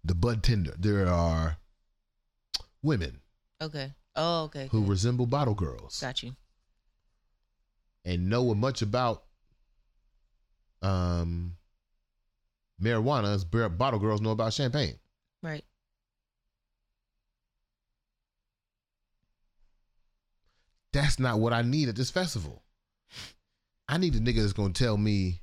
[0.03, 0.73] The bud tender.
[0.77, 1.57] There are
[2.81, 3.22] women
[3.61, 3.93] Okay.
[4.15, 4.68] Oh, okay.
[4.72, 4.89] who okay.
[4.89, 6.35] resemble bottle girls Got you.
[8.05, 9.23] and know much about
[10.81, 11.55] um
[12.81, 14.99] marijuana as bottle girls know about champagne.
[15.41, 15.64] Right.
[20.91, 22.64] That's not what I need at this festival.
[23.88, 25.41] I need a nigga that's gonna tell me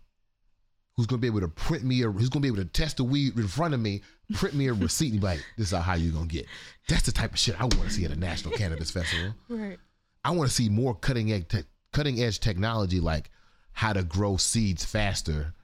[1.00, 3.04] who's gonna be able to print me a who's gonna be able to test the
[3.04, 4.02] weed in front of me,
[4.34, 6.44] print me a receipt and be like, this is how you're gonna get.
[6.88, 9.32] That's the type of shit I want to see at a national cannabis festival.
[9.48, 9.78] Right.
[10.22, 11.64] I want to see more cutting edge te-
[11.94, 13.30] cutting edge technology like
[13.72, 15.54] how to grow seeds faster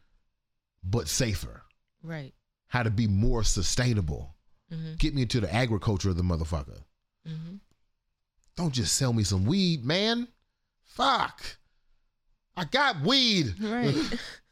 [0.82, 1.62] but safer.
[2.02, 2.32] Right.
[2.68, 4.34] How to be more sustainable.
[4.72, 4.94] Mm-hmm.
[4.94, 6.80] Get me into the agriculture of the motherfucker.
[7.28, 7.56] Mm-hmm.
[8.56, 10.28] Don't just sell me some weed, man.
[10.82, 11.58] Fuck.
[12.56, 13.54] I got weed.
[13.60, 13.94] Right.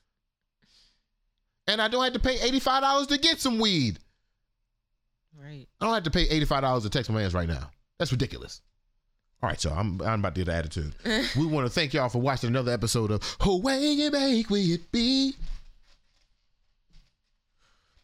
[1.67, 3.99] and I don't have to pay $85 to get some weed.
[5.41, 5.67] right.
[5.81, 7.71] I don't have to pay $85 to text my mans right now.
[7.99, 8.61] That's ridiculous.
[9.43, 9.79] All right, y'all.
[9.79, 10.95] I'm, I'm about to get the attitude.
[11.37, 14.91] we want to thank y'all for watching another episode of Way You Make We It
[14.91, 15.35] Be.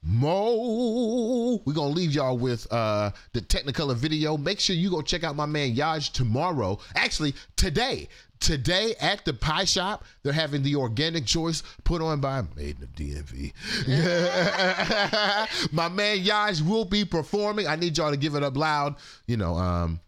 [0.03, 4.39] Mo, we're gonna leave y'all with uh the Technicolor video.
[4.39, 6.79] Make sure you go check out my man Yaj tomorrow.
[6.95, 8.09] Actually, today.
[8.41, 12.93] Today at the pie shop, they're having the organic choice put on by Maiden of
[12.95, 13.53] DMV.
[15.73, 17.67] my man Yaj will be performing.
[17.67, 18.97] I need y'all to give it up loud.
[19.27, 20.01] You know, um,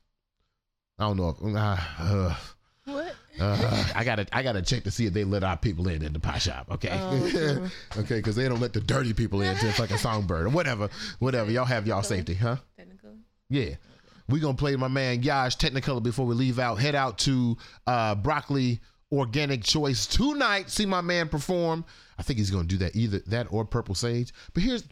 [0.98, 2.34] I don't know if uh, uh,
[2.86, 3.14] What?
[3.38, 6.14] uh, I gotta I gotta check to see if they let our people in in
[6.14, 6.68] the pie shop.
[6.70, 10.50] Okay, Oh, okay, because they don't let the dirty people in to fucking songbird or
[10.50, 10.88] whatever,
[11.18, 11.50] whatever.
[11.50, 12.56] Y'all have y'all safety, huh?
[12.78, 13.10] Technical.
[13.50, 13.74] Yeah.
[14.32, 16.76] We gonna play my man Yash Technicolor before we leave out.
[16.76, 17.56] Head out to
[17.86, 18.80] uh Broccoli
[19.12, 20.70] Organic Choice tonight.
[20.70, 21.84] See my man perform.
[22.18, 24.32] I think he's gonna do that either that or Purple Sage.
[24.54, 24.84] But here's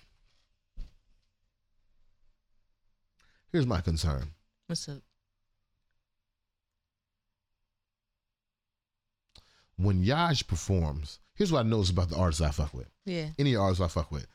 [3.51, 4.31] here's my concern.
[4.67, 4.99] What's up?
[9.79, 12.91] When Yash performs, here's what I notice about the artists I fuck with.
[13.07, 13.29] Yeah.
[13.39, 14.27] Any artists I fuck with.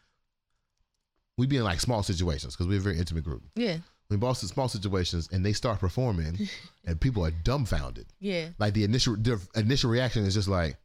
[1.37, 3.43] We be in like small situations because we're a very intimate group.
[3.55, 3.77] Yeah.
[4.09, 6.47] Boss in small situations and they start performing
[6.85, 8.05] and people are dumbfounded.
[8.19, 8.49] Yeah.
[8.59, 10.77] Like the initial the initial reaction is just like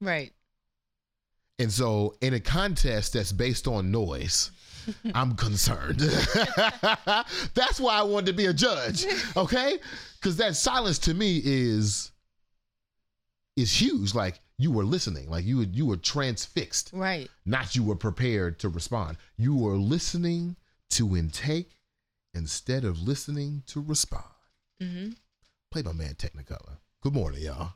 [0.00, 0.32] Right.
[1.58, 4.50] and so in a contest that's based on noise,
[5.14, 6.00] I'm concerned.
[7.54, 9.06] that's why I wanted to be a judge.
[9.36, 9.78] Okay?
[10.20, 12.10] Cuz that silence to me is
[13.56, 14.14] is huge.
[14.14, 16.90] Like you were listening, like you you were transfixed.
[16.92, 17.28] Right.
[17.46, 19.16] not you were prepared to respond.
[19.36, 20.56] You were listening
[20.90, 21.70] to intake
[22.38, 24.24] instead of listening to respond.
[24.80, 25.10] Mm-hmm.
[25.70, 26.78] Play my man Technicolor.
[27.02, 27.74] Good morning, y'all.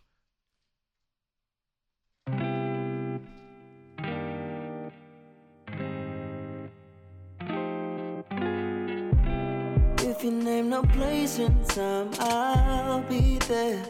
[9.99, 13.85] If you name no place and time, I'll be there.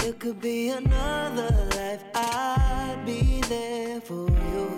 [0.00, 4.77] It could be another life, I'd be there for you.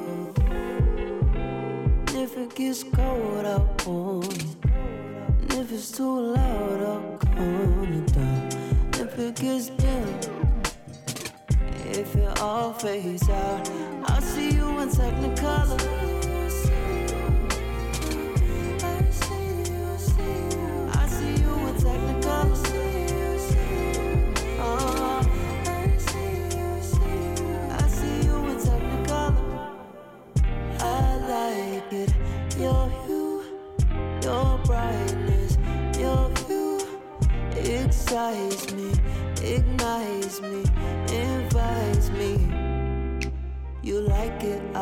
[2.41, 4.57] If it gets cold, I'll warm you.
[4.65, 8.49] And if it's too loud, I'll calm you down.
[8.95, 10.09] If it gets dim,
[11.91, 13.71] if it all fades out,
[14.05, 16.70] I'll see you in Technicolor.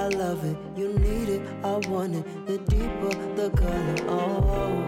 [0.08, 0.56] I love it.
[0.74, 2.24] You need it, I want it.
[2.46, 4.82] The deeper the color, oh.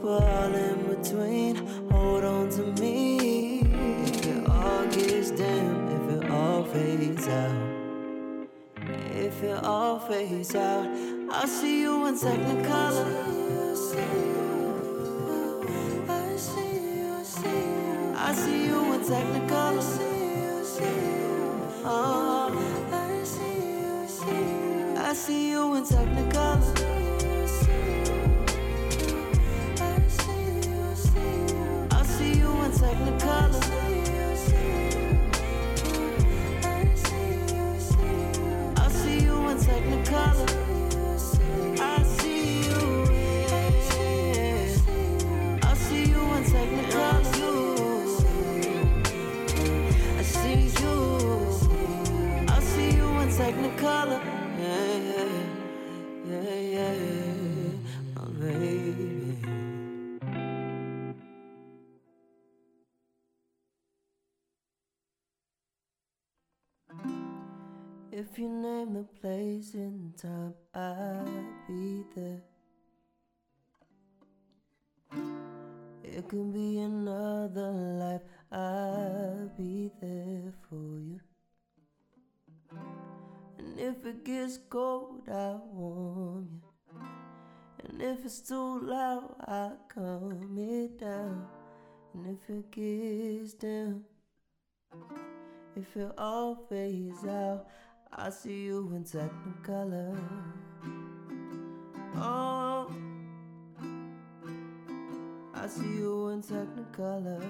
[0.00, 1.56] For all in between,
[1.90, 3.60] hold on to me.
[3.60, 7.50] If it all gets dim, if it all fades out.
[9.12, 10.86] If it all fades out,
[11.30, 13.04] I'll see you in Technicolor.
[16.08, 17.12] I see you,
[18.16, 19.82] I see you in Technicolor.
[20.78, 21.25] Oh,
[25.16, 26.95] see you in Technicolor.
[68.36, 71.24] If you name the place and time, I'll
[71.66, 72.42] be there.
[76.04, 78.20] It could be another life,
[78.52, 81.20] I'll be there for you.
[83.58, 86.60] And if it gets cold, I'll warm
[86.92, 87.00] you.
[87.88, 91.46] And if it's too loud, I'll calm it down.
[92.12, 94.04] And if it gets dim,
[95.74, 97.66] if it all fades out,
[98.18, 100.18] I see you in Technicolor.
[102.16, 102.90] Oh,
[105.54, 107.44] I see you in Technicolor.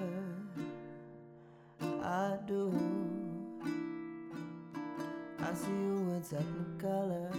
[2.03, 2.73] I do.
[5.39, 7.31] I see you in Technicolor.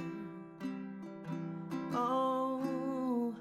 [1.93, 3.35] Oh,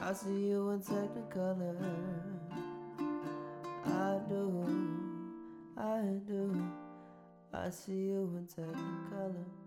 [0.00, 1.76] I see you in Technicolor.
[3.86, 4.64] I do,
[5.76, 6.83] I do.
[7.56, 9.63] I see you in Technicolor.